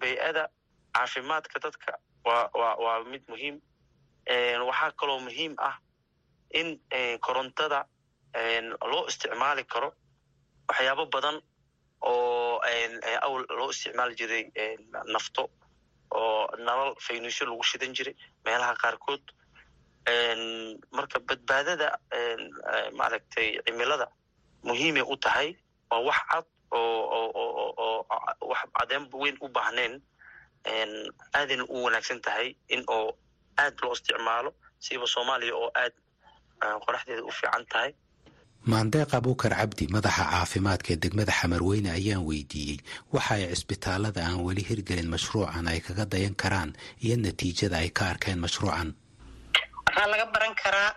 [0.00, 0.48] bey-ada
[0.94, 1.92] caafimaadka dadka
[2.24, 3.56] waa waa mid muhiim.
[4.68, 5.76] Waxaa kaloo muhiim ah
[6.60, 6.68] in
[7.26, 7.80] korontada
[8.90, 9.90] loo isticmaali karo
[10.68, 11.36] waxyaabo badan
[12.00, 12.60] oo
[13.26, 14.44] awl loo isticmaali jiray
[15.14, 15.42] nafto
[16.14, 18.14] oo nalal faynuusyo lagu shidan jiray
[18.44, 19.22] meelaha qaarkood.
[20.96, 21.88] Marka badbaadada
[22.98, 24.06] maaragtay cimilada
[24.64, 25.48] muhiimay u tahay
[25.90, 28.06] waa wax cad oo
[28.50, 29.94] wax cadeen weyn u baahnayn
[31.38, 33.16] aadayna u wanaagsan tahay in oo
[33.62, 35.92] aad loo isticmaalo siba soomaaliya oo aad
[36.84, 37.92] qoraxdeeda u fiican tahay.
[38.70, 42.78] Maandeeq abuukar cabdi madaxa caafimaadka ee degmada xamarweyne ayaan weydiiyey
[43.12, 46.70] waxa ay cisbitaalada aan weli hirgelin mashruucan ay kaga dayan karaan
[47.04, 48.88] iyo natiijada ay ka arkeen mashruucan.
[49.86, 50.90] Waxaa laga baran karaa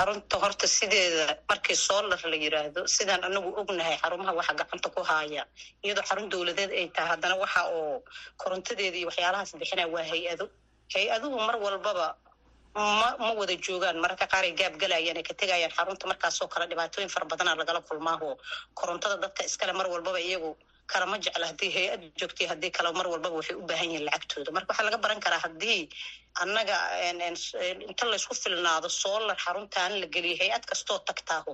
[0.00, 5.42] xarunta horta sideeda markii solar la yiraahdo sidaan anagu ognahay xarumaha waxa gacanta ku haaya.
[5.84, 8.02] Iyadoo xarun dowladeed ay tahay haddana waxa oo
[8.42, 10.44] korontadeeda iyo waxyaalahaas bixinaya waa hay'ado
[10.94, 12.06] hay'aduhu mar walbaba
[12.74, 17.10] ma ma wada joogaan mararka qaar ay gaabgalayaan ay ka tegayaan xarunta markaasoo kale dhibaatooyin
[17.14, 18.30] fara badana lagala kulmaaho.
[18.78, 20.56] Korontada dadka iskale mar walbaba iyagu
[20.92, 24.50] kalama jecla haddii hay'ad joogtay haddii kale mar walbaba waxay u baahan yihiin lacagtooda.
[24.56, 25.80] Marka waxaa laga baran karaa haddii
[26.42, 26.76] annaga
[27.90, 31.52] inta laysku filnaado solar xaruntaan la geliyo hay'ad kastoo tagtaaho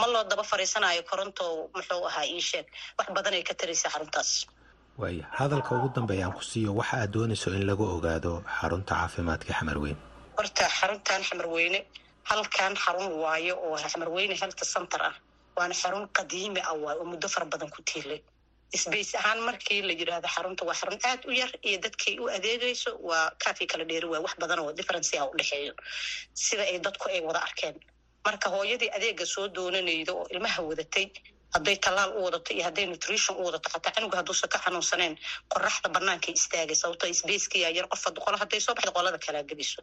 [0.00, 1.44] ma loo daba fariisanayo koronto
[1.74, 2.66] muxuu ahaa ii sheeg.
[2.98, 4.30] Wax badan ay ka taraysa xaruntaas.
[5.00, 9.52] Waaya hadalka ugu dambeeya aan ku siiyo waxa aad doonayso in lagu ogaado xarunta caafimaadka
[9.58, 9.98] xamarweyne
[10.38, 11.78] horta xaruntan xamarweyne
[12.30, 15.14] halkan xarun waayo oo xamarweyne health center ah
[15.56, 18.20] waana xarun qadiimi ah waayo oo muddo fara badan ku tiilay
[18.76, 22.90] sbace ahaan markii la yidhaahdo xarunta waa xarun aad u yar iyo dadkay u adeegayso
[23.08, 25.74] waa kaafii kala dheeri waay wax badan oo differency ah u dhexeeyo
[26.34, 27.76] sida ay dadku ay wada arkeen.
[28.24, 31.06] Marka hooyadii adeega soo doonanayda oo ilmaha wadatay
[31.54, 35.14] hadday tallaal u wadato iyo hadday nutrition u wadato xataa canuga hadduusan ka xanuunsaneen
[35.52, 39.80] qoraxda bannaankay istaagay sababto sbacekaya yar qof qolo hadday soo baxda qolada kalaa geliso.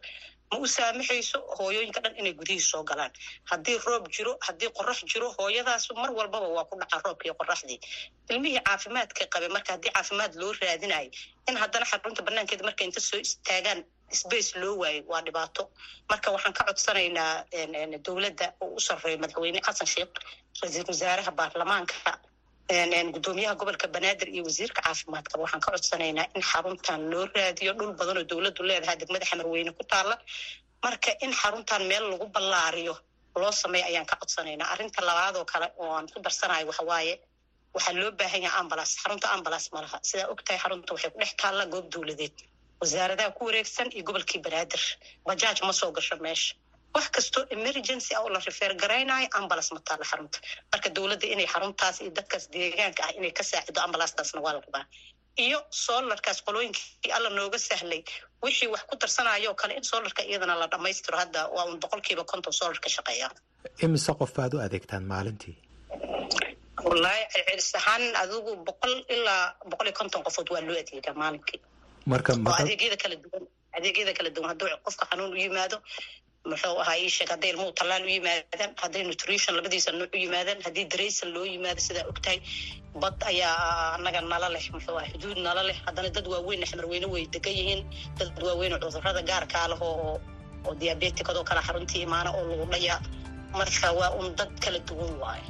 [0.50, 3.12] Ma u saamaxayso hooyooyinka dhan inay gudihii soo galaan.
[3.50, 7.78] Haddii roob jiro haddii qorax jiro hooyadaas mar walbaba waa ku dhaca roobka qoraxdii
[8.32, 11.10] ilmihii caafimaadka qabe marka haddii caafimaad loo raadinayo
[11.48, 13.80] in haddana xarunta banaankeeda marka inta soo istaagaan
[14.12, 15.62] space loo waayo waa dhibaato.
[16.10, 17.44] Marka waxaan ka codsanaynaa
[18.06, 20.14] dowladda oo u sarreeyo madaxweyne xasan sheekh
[20.62, 21.94] ra'iisul wasaaraha baarlamaanka.
[23.14, 25.38] Gudoomiyaha gobolka banaadir iyo wasiirka caafimaadka.
[25.42, 29.84] Waxaan ka codsanaynaa in xaruntan loo raadiyo dhul badan oo dowladdu leedahay degmada xamarweyne ku
[29.84, 30.14] taala
[30.84, 32.94] marka in xaruntan meel lagu ballaariyo
[33.40, 34.68] loo sameeyo ayaan ka codsanaynaa.
[34.72, 37.14] Arrinta labaadoo kale oo aan ku darsanayo waxa waaye
[37.74, 39.98] waxaa loo baahan yaha ambalas xarunta ambalas ma laha.
[40.02, 42.36] Sidaa og tahay xarunta waxay ku dhex taallaa goob dowladeed
[42.80, 44.82] wasaaradaha ku wareegsan iyo gobolkii banaadir
[45.28, 46.54] bajaaj ma soo gasho meesha.
[46.94, 50.38] Wax kastoo emergency ah oo la rifeer garaynayo ambulance ma taalla xarunta.
[50.72, 54.84] Marka dowladda inay xaruntaas iyo dadkaas deegaanka ah inay ka saacido ambulancetaasna waa la rabaa
[55.46, 58.00] iyo solarkaas qolooyinkii alla nooga sahlay
[58.44, 62.24] wixii wax ku darsanayo oo kale in solarka iyadana la dhammaystiro hadda waa un boqolkiiba
[62.32, 63.28] konton solar ka shaqeeya.
[63.84, 65.54] Imise qof baad u adeegtaan maalintii?
[66.88, 71.60] Wallaahi celcelis ahaan adigu boqol ilaa boqol iyo konton qofood waa loo adeegaa maalinkii
[72.62, 73.42] adeegyada kala duwan.
[73.76, 74.48] Adeegyada kala duwan.
[74.52, 75.76] Hadduu qofka xanuun u yimaado
[76.50, 80.60] muxuu ahaa ii sheeg hadday ilmuhu tallaal u yimaadaan hadday nutrition labadiisa nooc u yimaadaan
[80.66, 82.38] haddii daraysan loo yimaado sidaa ogtahay
[83.02, 83.54] bad ayaa
[83.96, 85.76] annaga nala leh muxuu aha xuduud nala leh.
[85.86, 87.80] Haddana dad waaweyn xamarweyne way degan yihiin.
[88.18, 90.20] Dad waaweyn oo cudurrada gaarkaa leh oo
[90.66, 92.96] oo diabetikadoo kale xaruntii imaana oo lagu dhaya
[93.58, 95.44] marka waa un dad kala duwan waaye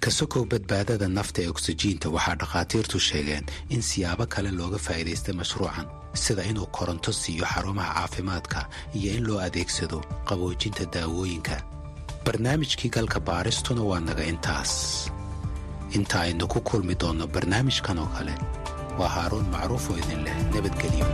[0.00, 3.44] ka sokow badbaadada nafta ee oksijiinta waxaa dhakhaatiirtu sheegeen
[3.74, 5.86] in siyaabo kale looga faa'iidaystay mashruucan
[6.22, 8.60] sida inuu koronto siiyo xarumaha caafimaadka
[8.98, 9.98] iyo in loo adeegsado
[10.28, 11.56] qaboojinta daawooyinka.
[12.24, 14.72] Barnaamijkii galka baaristuna waa naga intaas.
[15.96, 18.34] Inta aynu ku kulmi doonno barnaamijkan oo kale
[18.98, 21.06] waa haaruun macruuf oo idin leh nabadgelyo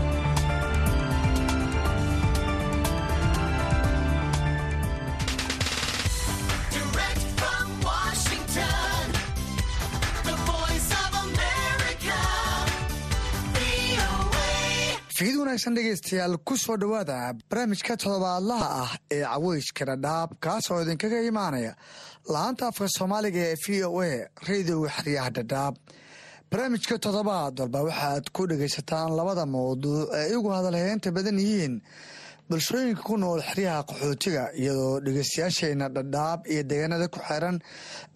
[15.46, 21.72] wanaagsan dhegaystayaal ku soo dhowaada barnaamijka toddobaadlaha ah ee caweyska dhadhaab kaas oo idinkaga imaanaya
[22.34, 25.74] la'aanta afka soomaaliga ee v o a radioga xeryaha dhadhaab.
[26.50, 31.74] Barnaamijka toddobaad walba waxaad ku dhegaysataan labada mawduuc ee igu hadalheynta badan yihiin
[32.50, 37.56] bulshooyinka ku nool xeryaha qaxootiga iyadoo dhegaystayaasheenna dhadhaab iyo deegaanada ku xeeran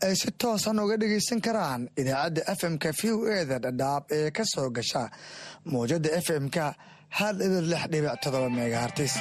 [0.02, 4.44] ay si toosan uga dhegaysan karaan idaacadda f m-ka v o eda dhadhaab ee ka
[4.54, 5.02] soo gasha
[5.72, 6.66] mawjada f m-ka
[7.18, 9.14] hal ibir lix dhibic todoba megahartis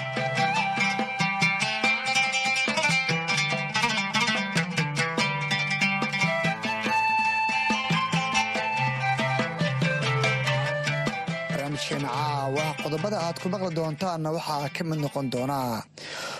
[11.52, 15.84] barnaamijkeena caawa qodobada aad ku maqli doontaanna waxaa ka mid noqon doonaa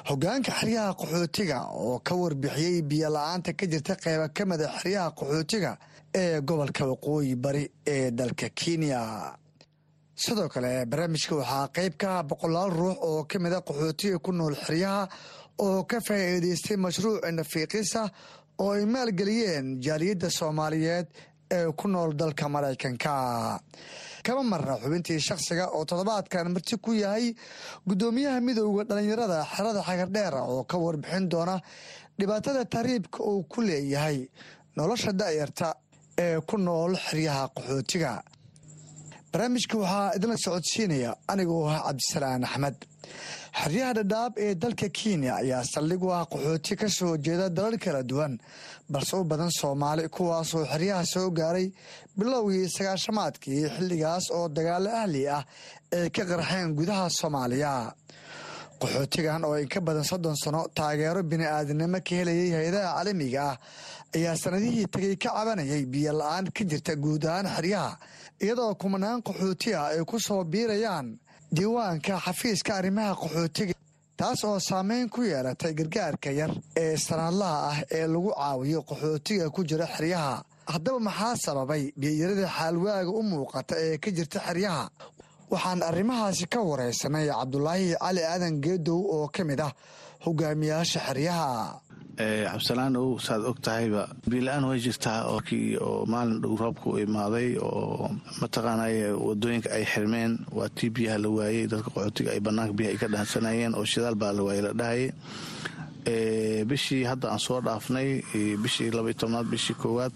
[0.10, 5.72] hogaanka xeryaha qaxootiga oo ka warbixiyey biyo la'aanta ka jirta qeyba ka mida xeryaha qaxootiga
[6.22, 7.64] ee gobolka waqooyi bari
[7.96, 9.00] ee dalka kenya
[10.24, 14.56] sidoo kale barnaamijka waxaa qeyb ka ah boqolaal ruux oo ka mida qaxootiga ku nool
[14.66, 15.04] xeryaha
[15.66, 18.02] oo ka faa'iidaystay mashruuc nafiiqisa
[18.64, 21.08] oo ay maalgeliyeen jaaliyadda soomaaliyeed
[21.58, 23.12] ee ku nool dalka maraykanka
[24.26, 27.34] kama marna xubintii shakhsiga oo toddobaadkan marti ku yahay
[27.88, 31.56] guddoomiyaha midowda dhallinyarada xerada xagardheera oo ka warbixin doona
[32.20, 34.28] dhibaatada tahriibka uu ku leeyahay
[34.78, 35.68] nolosha da'yarta
[36.26, 38.12] ee ku nool xeryaha qaxootiga
[39.32, 42.78] barnaamijka waxaa idinla socodsiinaya anigoo ah cabdisalaan axmed.
[43.62, 48.02] Xeryaha dhadhaab ee dalka kenya ayaa saldhig u ah qaxooti ka soo jeeda dalal kala
[48.10, 48.34] duwan
[48.92, 51.68] balse u badan soomaali kuwaasoo xeryaha soo gaaray
[52.18, 55.44] bilowgii sagaashamaadkii xilligaas oo dagaalo ahli ah
[55.98, 57.74] ay ka qarxeen gudaha soomaaliya.
[58.82, 63.58] Qaxootigan oo in ka badan soddon sano taageero bini'aadanimo ka helayay hay'adaha caalamiga ah
[64.16, 67.92] ayaa sanadihii tegay ka cabanayay biyo la'aan ka jirta guud ahaan xeryaha
[68.44, 71.08] iyadoo kumanaan qaxooti ah ay ku soo biirayaan
[71.56, 73.74] diiwaanka xafiiska arrimaha qaxootiga
[74.20, 76.52] taas oo saameyn ku yeelatay gargaarka yar
[76.84, 80.44] ee sanadlaha ah ee lagu caawiyo qaxootiga ku jira xeryaha
[80.74, 84.84] haddaba maxaa sababay biyoyarada xaalwaaga u muuqata ee ka jirta xeryaha
[85.52, 89.74] waxaan arrimahaasi ka wareysanay cabdulaahi cali aadan geedow oo ka mid ah
[90.26, 91.82] hogaamiyaasha xeryaha
[92.20, 98.12] cabdisalaanow saad og tahayba biila-aan way jirtaa oo maalin dhow roobka u imaaday oo
[98.42, 100.32] mataqaanay waddooyinka ay xirmeen.
[100.52, 104.16] Waa tii biyaha la waayey dadka qaxootiga ay banaanka biyaha ay ka dhaansanayeen oo shidaal
[104.20, 105.12] baa la waayey la dhahayay
[106.68, 108.22] bishii hadda aan soo dhaafnay
[108.64, 110.12] bishii labaiy tobnaad bishii koowaad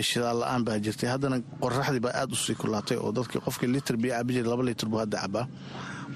[0.00, 1.08] shidaal la'aan baa jirtay.
[1.12, 4.88] Haddana qoraxdii baa aada u sii kulaatay oo dadki qofkii litir biyo cabi laba litir
[4.88, 5.46] buu hadda cabaa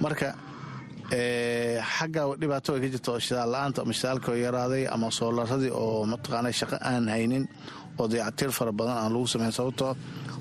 [0.00, 0.32] marka
[1.10, 6.50] xagga dhibaato way ka jirta oo shidaal la'aanta ama shidaalkoo yaraaday ama soolaradii oo mataqaana
[6.52, 7.44] shaqo aan haynin
[7.98, 9.92] oo dayactir fara badan aan lagu samayn sababtoo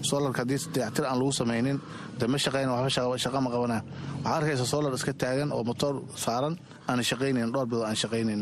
[0.10, 1.78] soolarka haddii dayactir aan lagu samaynin
[2.20, 3.78] de ma shaqayn waxba shaqa ma qabana
[4.24, 6.56] waxaa arkaysa soolar iska taagan oo motoor saaran
[6.88, 8.42] aan shaqaynayn dhowr bilood aan shaqaynayn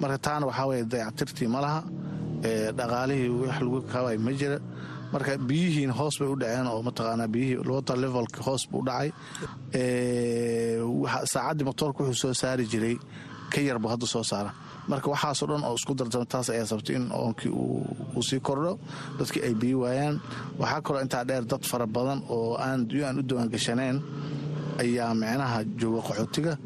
[0.00, 1.80] marka taana waxaa weye dayactirtii ma laha
[2.78, 4.58] dhaqaalihii wax lagu kabay ma jira
[5.16, 9.08] marka biyihiina hoos bay u dhaceen oo mataqaanaa biyihii water levelka hoos buu dhacay.
[11.32, 12.96] Saacaddii motoorka wuxuu soo saari jiray
[13.52, 14.52] ka yarbu hadda soo saara.
[14.88, 18.78] Marka waxaasoo dhan oo isku dardama taas ayaa sabtay in oonkii uu sii kordho
[19.18, 20.20] dadkii ay biyi waayaan.
[20.58, 22.86] Waxaa kaloo intaa dheer dad fara badan oo aan
[23.18, 23.96] u diwaangashaneen
[24.82, 26.56] ayaa micnaha jooga qaxootiga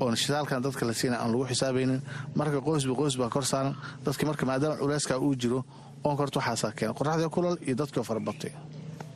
[0.00, 2.00] oon shidaalkan dadka la siina aan lagu xisaabaynin
[2.36, 3.74] marka qoysba qoys baa kor saaran.
[4.04, 5.64] Dadki marka maadaama culeyskaa uu jiro
[6.04, 8.52] oon korta waxaasaa keena qoraxdii kulal iyo dadkii oo farabatay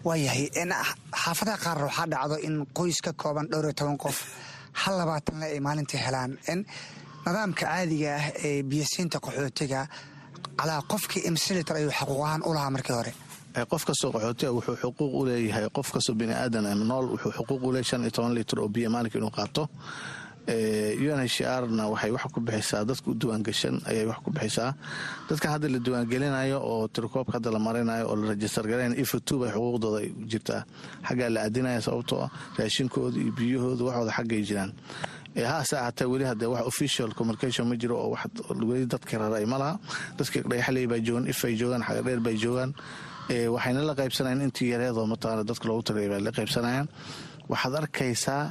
[0.04, 0.46] waayahay
[1.22, 4.16] xaafadaha qaar waxaa dhacdo in qoys ka kooban dhowr iyo toban qof
[4.72, 6.30] hal labaatanle ay maalintii helaan.
[7.26, 9.80] Nidaamka caadiga ah ee biyasiinta qaxootiga
[10.58, 13.12] calaa qofkii imsilitar ayuu xaquuqahaan u lahaa markii hore.
[13.72, 17.88] Qof kastoo qaxootiga wuxuu xuquuq u leeyahay qof kastoo biniaadan nool wuxuu xuquuq u leeyahy
[17.90, 19.62] shan iyo toban litir oo biyo maalinka inuu qaato
[20.48, 24.74] unhcrna waxay wax ku bixisaa dadka u diwaangashan ayay wax ku bixisaa
[25.28, 29.50] dadkan hadda la diwaangelinayo oo tirikoobka hadda la marinayo oo la rajistar garayn ifotub ay
[29.52, 30.64] xuquuqdooda jirtaa
[31.08, 34.72] xaggaa la aadinaya sababtoo ah raashinkooda iyo biyahooda waxooda xaggay jiraan.
[35.36, 38.16] Haase ahaatee weli hadee wax official communication ma jiro oo
[38.66, 39.78] weli dadka raray ma laha.
[40.18, 42.74] Dadka dhagaxley baa joogaan ifay joogaan xagadheer bay joogaan.
[43.30, 46.88] Waxayna la qaybsanayaan intii yareedoo mataqaana dadka loogu tagay bay la qaybsanayaan.
[47.50, 48.42] Waxaad arkaysaa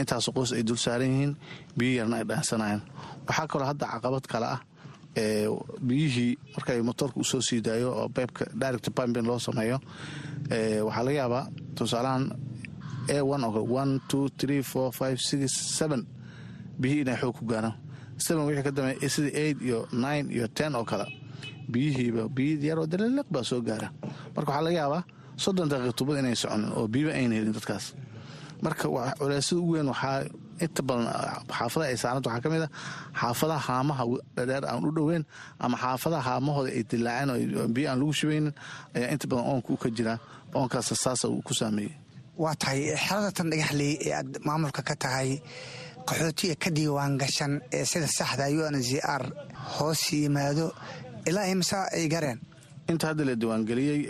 [0.00, 1.32] intaas qoys ay dul saaran yihiin
[1.76, 2.82] biyo yarna ay dhaansanayaan
[3.28, 4.60] waxaa kaloo hadda caqabad kale ah
[5.88, 9.78] biyihii markay motoorka u soo sii daayo oo beybka direct pumping loo sameeyo
[10.86, 11.44] waxaa laga yaabaa
[11.76, 12.24] tusaalahan
[13.08, 13.20] a
[16.80, 17.74] biyihii inay xoog ku gaaraan.
[18.16, 21.04] Wixii ka dambeeya sida eight iyo nine iyo ten oo kale
[21.68, 23.88] biyihiiba biyi yaroo dalaliq baa soo gaara.
[24.34, 25.02] Marka waxaa laga yaabaa
[25.36, 27.94] soddon daqiiq tubad inay soconin oo biyaba ayna helin dadkaas
[28.64, 28.86] marka
[29.18, 30.18] culeysada ugu weyn waxaa
[30.64, 31.06] inta badan
[31.58, 32.68] xaafadaha ay saaranta waxaa ka mid a
[33.20, 34.02] xaafadaha haamaha
[34.36, 35.24] dhadheer aan u dhoweyn
[35.64, 38.54] ama xaafadaha haamahooda ay dilaaceen oo biyo aan lagu shubaynin
[38.96, 40.14] ayaa inta badan oonka u ka jira.
[40.58, 41.92] Oonkaas saasa uu ku saameeyey.
[42.42, 45.30] Waa tahay xerada tan dhagaxley ee aad maamulka ka tahay
[46.08, 48.90] qaxootiga ka diiwaan gashan ee sida saxda un z
[49.20, 49.24] r
[49.76, 50.66] hoos yimaado
[51.28, 52.38] ilaa imsa ay gareen
[52.90, 54.00] inta hadda la diiwaangeliyey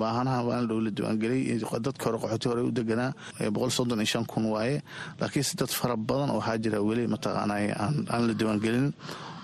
[0.00, 3.12] baahanaha waana dhow la diiwaangeliyey dadka hore qaxooti hore u deganaa
[3.54, 4.82] boqol soddon iyo shan kun waaye.
[5.20, 8.92] Laakiinse dad fara badan oo waxaa jira weli mataqaanay aan la diiwaangelin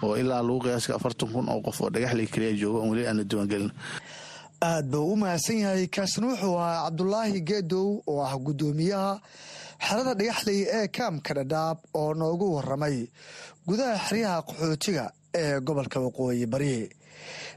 [0.03, 3.17] oo ilaa lagu qiyaaska afartan kun oo qof oo dhagaxley keliya jooga oon weli aan
[3.17, 3.71] la diiwaangelin.
[4.63, 9.21] Aad buu u mahadsan yahay kaasna wuxuu ahaa cabdulaahi geedow oo ah guddoomiyaha
[9.87, 13.07] xerada dhagaxley ee kaamka dhadhaab oo noogu waramay
[13.67, 16.89] gudaha xeryaha qaxootiga ee gobolka waqooyi bari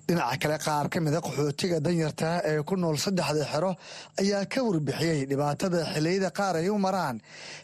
[0.09, 3.71] dhinaca kale qaar ka mida qaxootiga danyarta ee ku nool saddexda xero
[4.21, 7.17] ayaa ka warbixiyey dhibaatada xiliyada qaar ay u maraan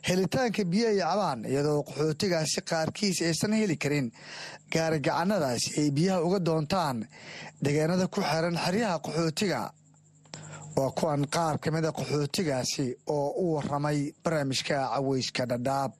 [0.07, 4.07] helitaanka biyo ay cabaan iyadoo qaxootigaasi qaarkiis aysan heli karin.
[4.73, 6.97] Gaarigacanadaasi ay biyaha uga doontaan
[7.63, 9.61] deegaanada ku xiran xeryaha qaxootiga
[10.77, 12.85] waa kuwan qaar ka mida qaxootigaasi
[13.15, 15.91] oo u waramay barnaamijka caweyska dhadhaab.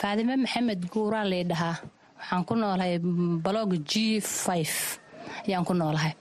[0.00, 1.76] Faadime maxamed guuraa laydhahaa
[2.18, 2.98] waxaan ku noolahay
[3.44, 4.20] balog g
[5.48, 6.12] ayaan ku noolahay.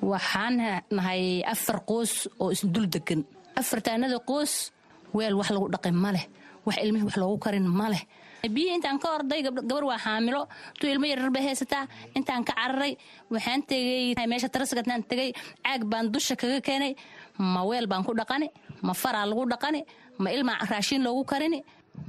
[0.00, 0.56] Waxaan
[0.90, 3.24] nahay afar qoos oo isdul degan
[3.60, 4.72] afartaanada qoos
[5.12, 6.24] weel wax lagu dhaqin ma leh.
[6.66, 8.02] Wax ilmihii wax loogu karin ma leh.
[8.40, 10.48] Biyihii intaan ka orday gabar waa xaamilo.
[10.80, 11.84] Tuu ilmo yarar bay haysataa
[12.16, 12.96] intaan ka cararay.
[13.30, 15.32] Waxaan tegey meesha tarasagatnaan tegay.
[15.64, 16.96] Caag baan dusha kaga keenay.
[17.38, 18.48] Ma weel baan ku dhaqani
[18.82, 19.84] ma faraa lagu dhaqani
[20.18, 21.60] ma ilmaa raashiin loogu karini.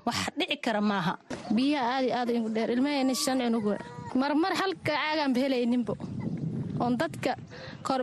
[0.05, 1.13] Wax dhici kara maaha.
[1.51, 2.69] Biyaha aad aad igu dheer.
[2.75, 3.75] Ilmahayna shan cunuga
[4.15, 5.93] marmar halka caagaanba helayninbo
[6.83, 7.31] oon dadka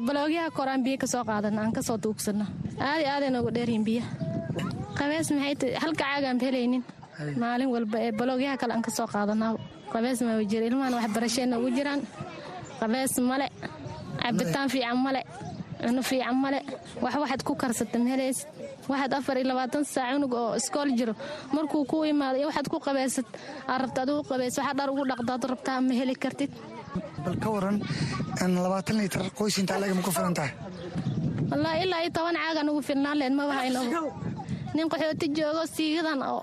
[0.07, 2.45] baloogyaha koraan biyo ka soo qaadana aan ka soo duugsano.
[2.81, 4.09] Aad aada noogu dheeryihin biyaha
[4.99, 5.29] qabees
[5.83, 6.83] halka caagaanba helaynin.
[7.43, 9.55] Maalin walba ee baloogyaha kale aan ka soo qaadanaa.
[9.93, 12.01] Qabees ma jira ilmahan waxbarasheenna ugu jiraan.
[12.81, 13.47] Qabees male
[14.23, 15.23] cabitaan fiican male
[15.83, 16.61] cuno fiican male.
[17.03, 18.39] Wax waxaad ku karsata mahelays
[18.91, 21.15] waxaad afar iyo labaatan saac cunug oo iskool jiro.
[21.55, 23.27] Markuu ku imaado iyo waxaad ku qabeysad
[23.71, 26.51] aad rabta adigu qabeys waxaa dhar ugu dhaqdaad rabtaa ma heli kartid
[27.25, 27.77] bal ka waran
[28.65, 30.53] labaatan liitar qoys inta alaga ma ku filan tahay.
[31.51, 33.81] Wallaahi ilaa iyo toban caagan ugu filnaan leed maba hayno
[34.75, 36.43] nin qaxooti joogo siigadan oo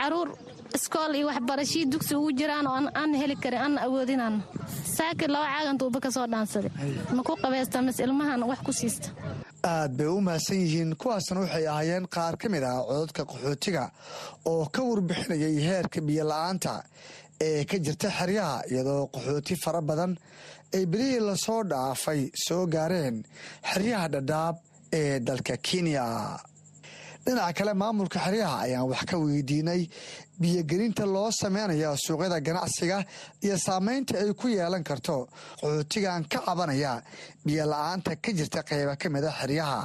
[0.00, 0.28] carruur
[0.76, 4.42] iskool iyo waxbarashii dugsi ugu jiraan oo aan heli karin aan awoodinaan.
[4.96, 6.70] Saakir laba caagan duuba ka soo dhaansaday
[7.16, 9.08] ma ku qabaysta mas ilmahan wax ku siista.
[9.64, 13.84] Aad bay u mahadsan yihiin kuwaasna waxay ahaayeen qaar ka mid ah cododka qaxootiga
[14.50, 16.72] oo ka warbixinayay heerka biyola'aanta
[17.46, 20.12] ee ka jirta xeryaha iyadoo qaxooti fara badan
[20.76, 23.16] ay belihii la soo dhaafay soo gaareen
[23.72, 24.56] xeryaha dhadhaab
[25.00, 26.04] ee dalka kenya.
[27.24, 29.82] Dhinaca kale maamulka xeryaha ayaan wax ka weydiinay
[30.40, 32.98] biyogelinta loo sameynaya suuqyada ganacsiga
[33.44, 35.16] iyo saameynta ay ku yeelan karto
[35.60, 36.92] qaxootigan ka cabanaya
[37.46, 39.80] biyola'aanta ka jirta qayba ka mida xeryaha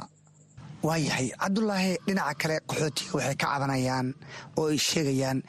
[0.84, 4.08] waayahay cabdulaahi dhinaca kale qaxootiga waxay ka cabanayaan
[4.58, 5.40] oo ay sheegayaan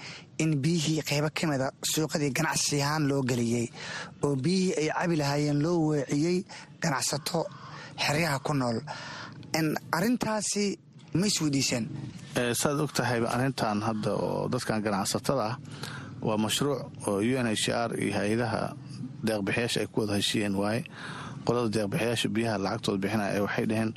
[0.43, 3.66] in biyihii qaybo ka mida suuqadii ganacsi ahaan loo geliyey
[4.24, 6.39] oo biyihii ay cabi lahaayeen loo weeciyey
[6.83, 7.41] ganacsato
[8.05, 8.79] xeryaha ku nool.
[9.93, 10.79] Arintaasi
[11.14, 11.85] ma isweydiiseen
[12.55, 15.57] saad og tahayba arrintan hadda oo dadkan ganacsatada ah
[16.22, 18.62] waa mashruuc oo u n h r iyo hay'adaha
[19.26, 20.55] deeqbixiyaasha ay ku wada heshiiyeen.
[20.55, 20.85] Waaye
[21.49, 23.90] qolada deeqbixiyaasha biyaha lacagtooda bixinaya ee waxay dhaheen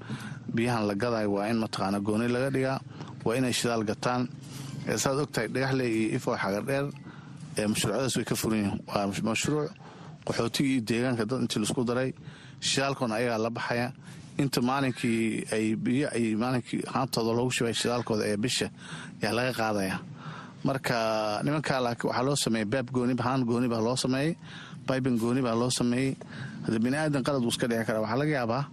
[0.55, 2.77] biyahan la gadayo waa in mataqaana gooni laga dhigaa
[3.25, 4.21] waa inay shidaal gataan.
[5.03, 6.85] Saad og tahay dhagaxley iyo ifo xagardheer
[7.71, 8.79] mashruucyadaas way ka furan yihiin.
[8.87, 9.69] Waa mashruuc
[10.27, 12.09] qaxootiga iyo deegaanka dad intii la isku daray.
[12.67, 13.87] Shidaalkoona ayagaa la baxaya.
[14.41, 18.67] Inta maalinkii ay biyo ay maalinkii haantooda loogu shubay shidaalkooda ee bisha
[19.21, 19.95] yaa laga qaadaya.
[20.63, 20.95] Marka
[21.45, 24.31] nimankaa laakiin waxaa loo sameeyey beeb gooni haan gooni baa loo sameeyey
[24.87, 26.15] bybin gooni baa loo sameeyey.
[26.65, 28.63] Hade bini aadan qalad wuu iska dhici karaa waxaa laga yaabaa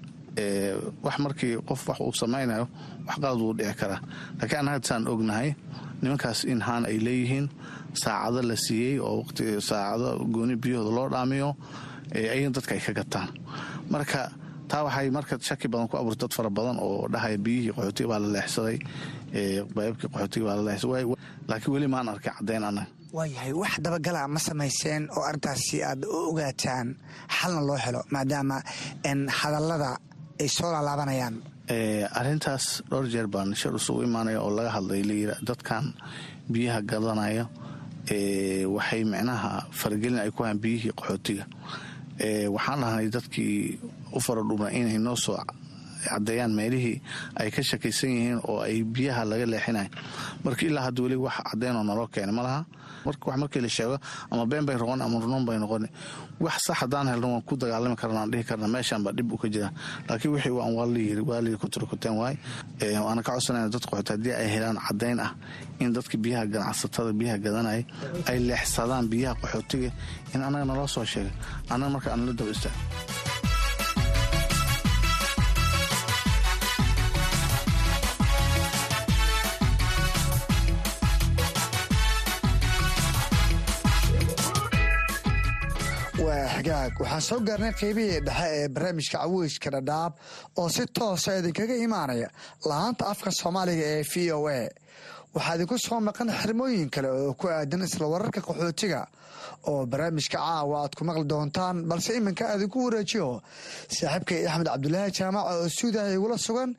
[1.04, 2.64] wax markii qof wax uu samaynayo
[3.06, 4.00] wax qalad wuu dhici karaa.
[4.40, 5.48] Laakiin annaga saan ognahay
[6.02, 7.46] nimankaas in haan ay leeyihiin
[8.02, 9.24] saacado la siiyey oo
[9.68, 11.50] saacado gooni biyahooda loo dhaamiyo
[12.14, 13.28] ayagana dadka ay ka gataan
[13.90, 14.20] marka
[14.70, 18.18] taa waxay marka shaki badan ku abuurtay dad fara badan oo dhahaya biyihii qaxootiga baa
[18.24, 18.76] la leexsaday
[19.76, 21.04] baybkii qaxootiga baa la leexsaday.
[21.48, 26.16] Laakiin weli maan arkay caddayn annaga waayahay wax dabagala ma samayseen oo arrintaasi aad u
[26.30, 26.86] ogaataan.
[27.36, 28.56] Xalna loo helo maadaama
[29.40, 29.90] hadallada
[30.40, 31.36] ay soo laalaabanayaan.
[32.18, 35.84] Arrintaas dhowr jeer baan shir isugu imaanaya oo laga hadlay layira dadkan
[36.52, 37.44] biyaha gadanaya
[38.76, 41.44] waxay micnaha faragelin ay ku hayan biyihii qaxootiga.
[42.54, 43.78] Waxaan dhahnay dadkii
[44.16, 45.36] u faradhubna inay noo soo
[46.04, 46.96] caddeeyaan meelihii
[47.40, 49.88] ay ka shakaysan yihiin oo ay biyaha laga leexinayo
[50.44, 52.64] marka ilaa hadda weli wax caddeynoo naloo keenay ma laha.
[53.06, 53.96] Wax markii la sheego
[54.30, 55.86] ama been bay noqon ama runoon bay noqon
[56.40, 59.36] wax sax haddaan helno waan ku dagaalami karna aan dhihi karna meeshaan baa dhib u
[59.38, 59.70] ka jira.
[60.08, 62.36] Laakiin wixii waan waa layiri waa layiri kuturkuteen waay.
[63.04, 65.30] Waana ka codsanayna dadka qoxoota haddii ay helaan caddayn ah
[65.80, 67.82] in dadka biyaha ganacsatada biyaha gadanaya
[68.28, 69.90] ay leexsadaan biyaha qaxootiga
[70.34, 71.32] in annaga naloo soo sheegay.
[71.70, 72.74] Annaga marka aan la daba istaag
[86.88, 90.12] waa xagaag waxaan soo gaarnay qaybihii dhexe ee barnaamijka caweyska dhadhaab
[90.60, 92.28] oo si toosa idinkaga imaanaya
[92.68, 94.68] lahaanta afka soomaaliga ee v o a.
[95.34, 99.02] Waxaa idinku soo maqan xirmooyin kale oo ku aadan isla wararka qaxootiga
[99.70, 103.42] oo barnaamijka caawa aad ku maqli doontaan balse iminka aadinku wareejiyo
[103.96, 106.70] saaxiibkay axmed cabdulaahi jaamaca oo suudaha igula sugan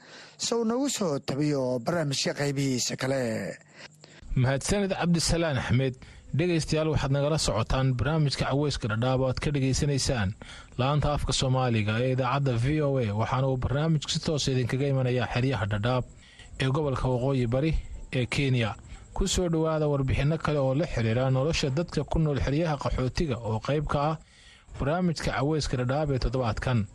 [0.54, 3.22] uu nagu soo tabiyo barnaamijka qaybihiisa kale.
[4.42, 5.96] Mahadsanid cabdisalaan axmed
[6.38, 10.30] dhegaystayaal waxaad nagala socotaan barnaamijka caweyska dhadhaab oo aad ka dhegaysanaysaan.
[10.80, 15.28] La-anta afka soomaaliga ee idaacadda v o a waxaana uu barnaamijku si toosa idinkaga imanayaa
[15.34, 16.04] xeryaha dhadhaab
[16.62, 17.72] ee gobolka waqooyi bari
[18.14, 18.76] ee kenya.
[19.14, 23.58] Ku soo dhowaada warbixinno kale oo la xiriira nolosha dadka ku nool xeryaha qaxootiga oo
[23.68, 24.16] qayb ka ah
[24.80, 26.86] barnaamijka caweyska dhadhaab ee toddobaadkan.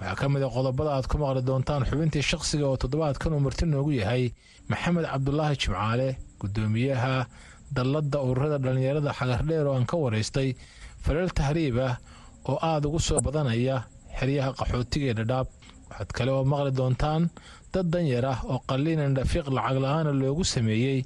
[0.00, 3.66] Waxaa ka mid a qodobada aad ku maqli doontaan xubintii shakhsiga oo toddobaadkan uu marti
[3.66, 4.32] noogu yahay
[4.70, 6.08] maxamed cabdulaahi jimcaale
[6.40, 7.26] gudoomiyaha
[7.76, 10.48] dalladda ururada dhallinyarada xagardheer oo aan ka waraystay
[11.04, 11.94] falal tahriib ah
[12.48, 13.76] oo aada ugu soo badanaya
[14.18, 15.46] xeryaha qaxootiga ee dhadhaab.
[15.90, 17.22] Waxaad kale oo maqli doontaan
[17.72, 21.00] dad danyar ah oo qalliinan dhafiiq lacag la'aana loogu sameeyey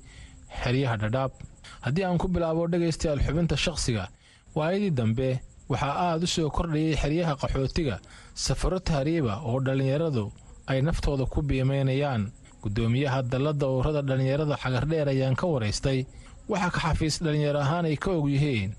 [0.63, 1.33] xeryaha dhadhaab.
[1.85, 4.05] Haddii aan ku bilaabo dhegaystayaal xubinta shakhsiga
[4.57, 5.29] waayadii dambe
[5.71, 7.97] waxaa aada u soo kordhayay xeryaha qaxootiga
[8.45, 10.25] safaro tahriiba oo dhallinyaradu
[10.71, 12.23] ay naftooda ku biimaynayaan
[12.63, 15.99] gudoomiyaha dalladda ururada dhallinyarada xagardheer ayaan ka waraystay
[16.53, 18.71] waxaa ka xafiis dhallinyaro ahaan ay ka og yihiin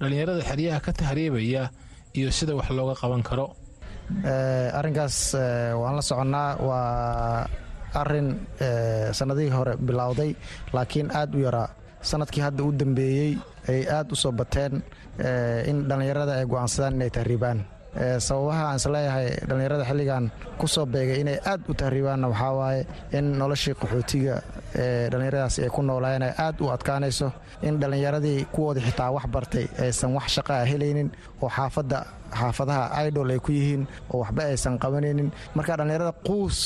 [0.00, 1.62] dhallinyarada xeryaha ka tahriibaya
[2.18, 3.46] iyo sida wax looga qaban karo.
[4.78, 5.34] Arrinkaas
[5.80, 6.56] waan la soconnaa.
[6.68, 7.46] Waa
[8.00, 8.28] arrin
[9.12, 10.34] sannadihii hore bilowday
[10.72, 11.68] laakiin aad u yaraa.
[12.02, 13.32] Sanadkii hadda u dambeeyey
[13.68, 14.82] ay aad u soo bateen
[15.70, 17.64] in dhallinyarada ay go'aansadaan inay tahriibaan
[18.26, 20.24] sababaha aan is leeyahay dhallinyarada xilligan
[20.60, 22.82] ku soo beegay inay aad u tahriibaanna waxaa waaye
[23.18, 24.34] in noloshii qaxootiga
[24.82, 27.28] ee dhallinyaradaasi ay ku noolaayeen ay aad u adkaanayso
[27.68, 31.08] in dhallinyaradii kuwoodii xitaa wax bartay aysan wax shaqaa helaynin
[31.42, 31.98] oo xaafadda
[32.40, 33.82] xaafadaha idol ay ku yihiin
[34.12, 35.28] oo waxba aysan qabanaynin.
[35.56, 36.58] Marka dhallinyarada quus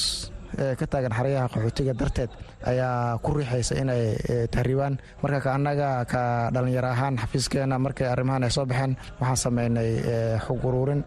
[0.79, 2.31] ka taagan xaryaha qaxootiga darteed
[2.67, 4.17] ayaa ku riixaysa inay
[4.53, 4.99] tahriibaan.
[5.23, 6.23] Marka ka annaga ka
[6.55, 9.91] dhallinyaro ahaan xafiiskeena markay arrimahan ay soo baxeen waxaan samaynay
[10.47, 11.01] xog uruurin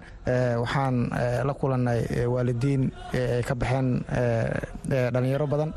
[0.61, 0.95] waxaan
[1.47, 4.03] la kulannay waalidiin ay ka baxeen
[4.89, 5.71] dhallinyaro badan.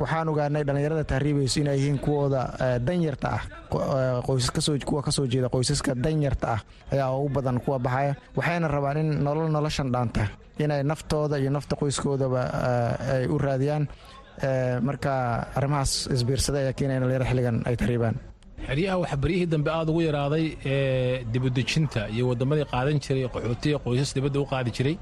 [0.00, 2.42] Waxaan ogaanay dhallinyarada tahriibayso inay yihiin kuwooda
[2.80, 3.42] danyarta ah.
[3.70, 6.60] Kuwa ka soo jeeda qoysaska danyarta ah
[6.92, 8.14] ayaa ugu badan kuwa baxaya.
[8.36, 10.24] Waxayna rabaan in nolol noloshan dhaanta
[10.64, 12.40] inay naftooda iyo nafta qoyskoodaba
[13.14, 13.84] ay u raadiyaan.
[14.88, 15.12] Marka
[15.58, 18.16] arrimahaas isbiirsaday ayaa keenaya dhalinyaro xilligan ay tahriibaan.
[18.68, 24.10] Xeryaha waxaa baryihii dambe aada ugu yaraaday ee dibudejinta iyo waddamadii qaadan jiray qaxootiga qoysas
[24.16, 24.94] dibadda u qaadi jiray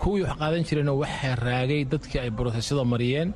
[0.00, 3.28] kuwii wax qaadan jirayna waxaa raagay dadkii ay brosesyada mariyeen.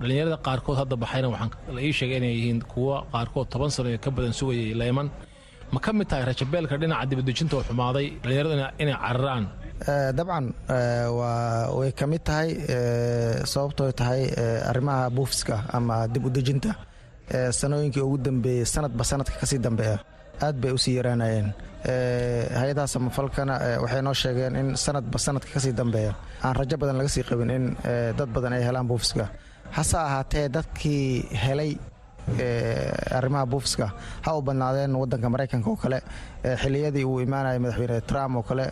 [0.00, 3.98] Dhallinyarada qaarkood hadda baxayna waxaan la ii sheegay inay yihiin kuwa qaarkood toban sano ee
[4.04, 5.08] ka badan sugayay leyman
[5.74, 9.44] ma ka mid tahay rajabeelka dhinaca dibadejinta oo xumaaday dhallinyaradu inay cararaan
[9.86, 10.52] dabcan
[11.78, 12.50] way ka mid tahay
[13.52, 14.22] sababtooy tahay
[14.70, 16.74] arrimaha buufiska ama dib u dejinta
[17.60, 19.98] sanooyinkii ugu dambeeyey sanadba sanadka ka sii dambeeya.
[20.40, 21.48] Aad bay u sii yaraanayeen.
[22.60, 26.12] Hay'adaha samafalkana waxay noo sheegeen in sanadba sanadka ka sii dambeeya.
[26.44, 27.64] Aan rajo badan laga sii qabin in
[28.18, 29.28] dad badan ay helaan buufiska.
[29.76, 31.76] Hase ahaatee dadkii helay
[33.18, 33.86] arrimaha buufiska
[34.26, 35.98] ha u badnaadeen wadanka maraykanka oo kale
[36.62, 38.64] xiliyadii uu imaanayay madaxweyne trump oo kale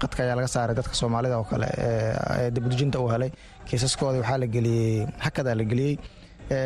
[0.00, 3.30] qadka ayaa laga saaray dadka soomaalida oo kale ee dibudejinta uu helay.
[3.68, 5.94] Kiisaskooda waxaa la geliyey hakadaa la geliyey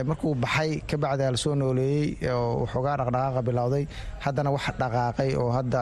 [0.08, 2.06] markuu baxay kabacdaa la soo nooleeyey
[2.36, 3.84] oo waxoogaa dhaqdhaqaaqa bilowday
[4.24, 5.80] haddana wax dhaqaaqay oo hadda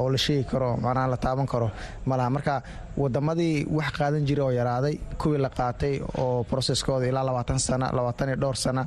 [0.00, 1.68] oo la sheegi karo macnaha la taaban karo
[2.10, 2.54] malaha marka
[3.02, 8.28] wadamadii wax qaadan jiray oo yaraaday kuwii la qaatay oo broseskooda ilaa labaatan sana labaatan
[8.30, 8.82] iyo dhowr sana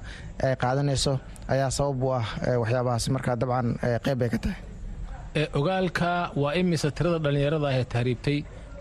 [0.47, 1.13] ay qaadanayso
[1.53, 2.25] ayaa sabab u ah
[2.61, 3.05] waxyaabahaas.
[3.15, 3.67] Marka dabcan
[4.05, 4.59] qeyb bay ka tahay.
[5.59, 8.37] Ogaalka waa imisa tirada dhallinyarada ah ee tahriibtay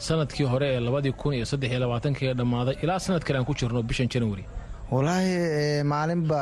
[0.06, 3.80] sannadkii hore ee labadii kun iyo saddex iyo labaatankii dhamaaday ilaa sanadkale aan ku jirno
[3.90, 4.44] bishan january
[4.92, 6.40] walaahi maalinba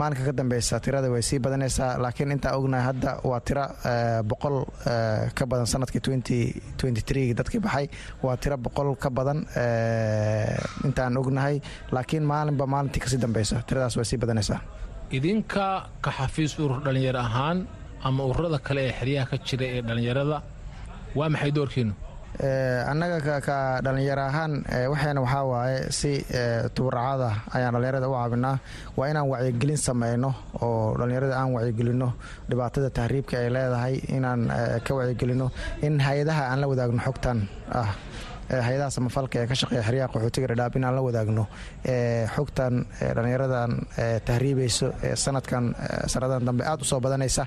[0.00, 3.64] maalinka ka dambeysa tirada way sii badanaysaa laakiin intaa ognahay hadda waa tiro
[4.30, 4.56] boqol
[5.38, 6.00] ka badan sannadkii
[7.38, 7.86] dadkii baxay
[8.24, 9.38] waa tiro boqol ka badan
[10.88, 11.60] intaan ognahay.
[11.94, 14.60] Laakiin maalinba maalintii ka sii dambeysa tiradaas way sii badanaysaa.
[15.10, 15.66] Idinka
[16.04, 17.58] ka xafiis urur dhallinyaro ahaan
[18.04, 20.38] ama ururada kale ee xeryaha ka jira ee dhallinyarada
[21.18, 21.92] waa maxay doorkiinu
[22.40, 24.52] annaga ka dhallinyaro ahaan
[24.90, 26.24] waxayna waxaa waaye si
[26.74, 28.58] tubaracada ayaan dhallinyarada u caabinaa
[28.96, 30.30] waa inaan wacyigelin sameyno
[30.62, 32.08] oo dhallinyarada aan wacyigelino
[32.48, 34.48] dhibaatada tahriibka ay leedahay inaan
[34.86, 35.50] ka wacyigelino
[35.82, 37.38] in hay'adaha aan la wadaagno xogtan
[37.80, 37.90] ah
[38.48, 41.44] hay'adaha samafalka ee ka shaqeeya xeryaha qaxootiga dhadhaab inaan la wadaagno
[42.36, 42.74] xogtan
[43.16, 43.70] dhallinyaradan
[44.28, 44.88] tahriibayso
[45.24, 45.64] sanadkan
[46.12, 47.44] sanadadan dambe aad u soo badanaysa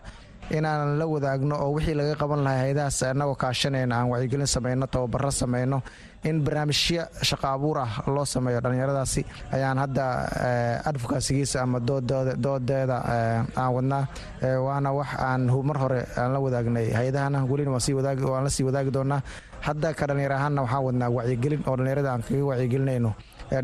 [0.51, 5.31] inaan la wadaagno oo wixii laga qaban lahay hayadahaas annagoo kaashanayna aan wacyigelin samayno tababaro
[5.31, 5.81] samayno
[6.29, 9.21] in barnaamijyo shaqo abuur ah loo sameeyo dhallinyaradaasi
[9.55, 10.05] ayaan hadda
[10.89, 12.97] advokasigiisa ama doodeeda
[13.57, 14.03] aan wadnaa
[14.65, 16.91] waana wax aan mar hore aan la wadaagnay.
[16.97, 19.21] Hay'adahana welina waan wadaagi doonaa.
[19.61, 23.11] Hadda ka dhallinyar ahaanna waxaan wadnaa wacyigelin oo dhallinyarada aan kaga wacyigelinayno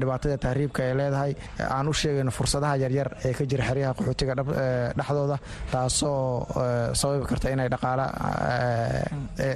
[0.01, 1.31] dhibaatada tahriibka ay leedahay
[1.77, 4.33] aan u sheegayno fursadaha yaryar ee ka jira xeryaha qaxootiga
[4.97, 5.37] dhexdooda
[5.71, 6.45] taasoo
[7.01, 8.05] sababi karta inay dhaqaala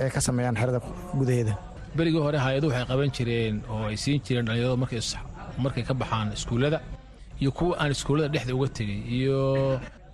[0.03, 0.79] ay ka sameeyaan xerada
[1.19, 1.53] gudaheeda.
[1.97, 4.77] Berigii hore hay'adu waxay qaban jireen oo ay siin jireen dhallinyaradu
[5.63, 6.79] markay ka baxaan iskuullada
[7.41, 9.39] iyo kuwa aan iskuullada dhexda uga tegay iyo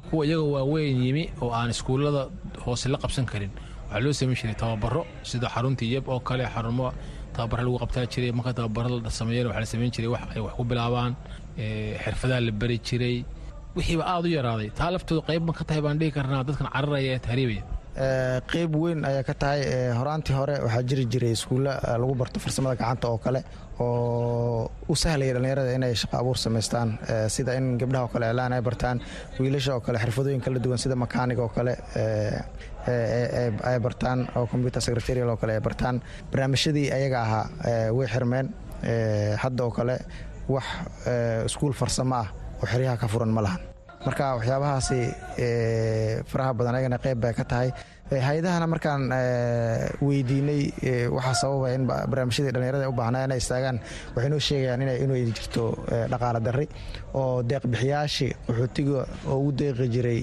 [0.09, 2.21] kuwa iyaga waaweyn yimi oo aan iskuullada
[2.65, 3.51] hoose la qabsan karin.
[3.89, 6.93] Waxaa loo samayn jiray tababaro sida xaruntii yeb oo kale xarumo
[7.35, 10.63] tababara lagu qabtaa jiray marka tababara la sameeyana waxaa la samayn jiray ay wax ku
[10.71, 11.11] bilaabaan
[12.03, 13.17] xirfadaha la bari jiray.
[13.75, 14.69] Wixiiba aada u yaraaday.
[14.79, 17.63] Taa laftooda qayb ma ka tahay baan dhihi karnaa dadkan cararaya ee tahriibaya.
[18.51, 19.61] Qeyb weyn ayaa ka tahay
[19.99, 23.41] horaantii hore waxaa jiri jiray iskuulla lagu barto farsamada gacanta oo kale
[23.79, 26.89] oo u sahlaya dhallinyarada inay shaqo abuur samaystaan
[27.35, 28.97] sida in gabdhaha oo kale iclaan ay bartaan
[29.43, 31.73] wiilasha oo kale xirfadooyin kala duwan sida makaaniga oo kale
[32.87, 36.01] ay bartaan oo computer secretarial oo kale ay bartaan.
[36.31, 37.45] Barnaamijyadii ayaga ahaa
[37.97, 38.47] way xirmeen
[39.43, 39.95] hadda oo kale
[40.49, 40.65] wax
[41.45, 42.27] iskuul farsamo ah
[42.61, 43.61] oo xeryaha ka furan ma lahan.
[44.05, 44.99] Marka waxyaabahaasi
[46.25, 47.69] faraha badan ayagana qeyb bay ka tahay.
[48.11, 49.03] Hay'adahana markaan
[50.01, 50.73] weydiinay
[51.15, 53.77] waxaa sababa in barnaamijyadii dhallinyarada u baahnaa inay istaagaan.
[54.15, 55.65] Waxay noo sheegayaan inay jirto
[56.11, 56.67] dhaqaala darri
[57.13, 60.21] oo deeqbixiyaashii qaxootiga oo ugu deeqi jiray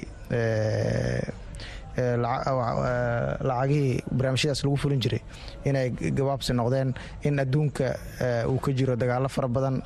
[3.49, 5.21] lacagihii barnaamijyadaas lagu fulin jiray
[5.65, 6.95] inay gabaabsi noqdeen
[7.29, 7.89] in adduunka
[8.53, 9.83] uu ka jiro dagaalo fara badan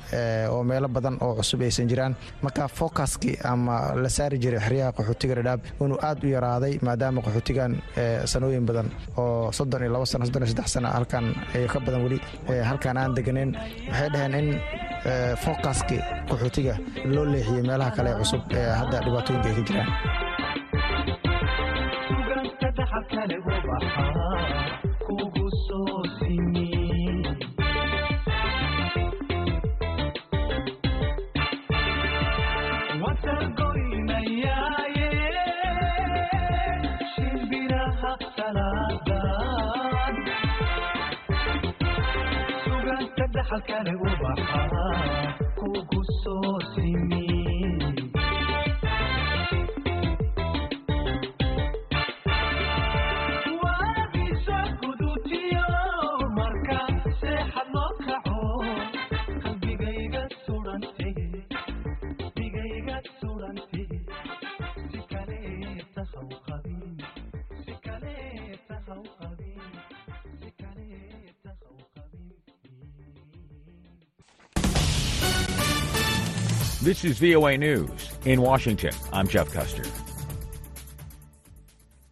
[0.53, 2.15] oo meelo badan oo cusub aysan jiraan.
[2.41, 7.71] Marka fokaskii ama la saari jiray xeryaha qaxootiga dhadhaab inuu aad u yaraaday maadaama qaxootigan
[8.25, 8.87] sanooyin badan
[9.17, 12.19] oo soddon iyo labo sano soddon iyo saddex sano halkan iyo ka badan weli
[12.69, 13.51] halkan aan deganeyn
[13.89, 14.49] waxay dhaheen in
[15.43, 16.75] fokaskii qaxootiga
[17.15, 19.89] loo leexiyey meelaha kale ee cusub ee hadda dhibaatooyinka ay ka jiraan
[25.05, 26.69] kugu soo simi
[33.73, 35.09] watargoynayaaye
[37.13, 40.15] shimbiraha salaadan
[42.63, 44.63] suganta dhaxalkale ubaxa
[45.59, 47.22] kugu soo simi
[76.83, 78.11] This is VOA News.
[78.25, 80.02] In Washington, I'm Jeff Custer.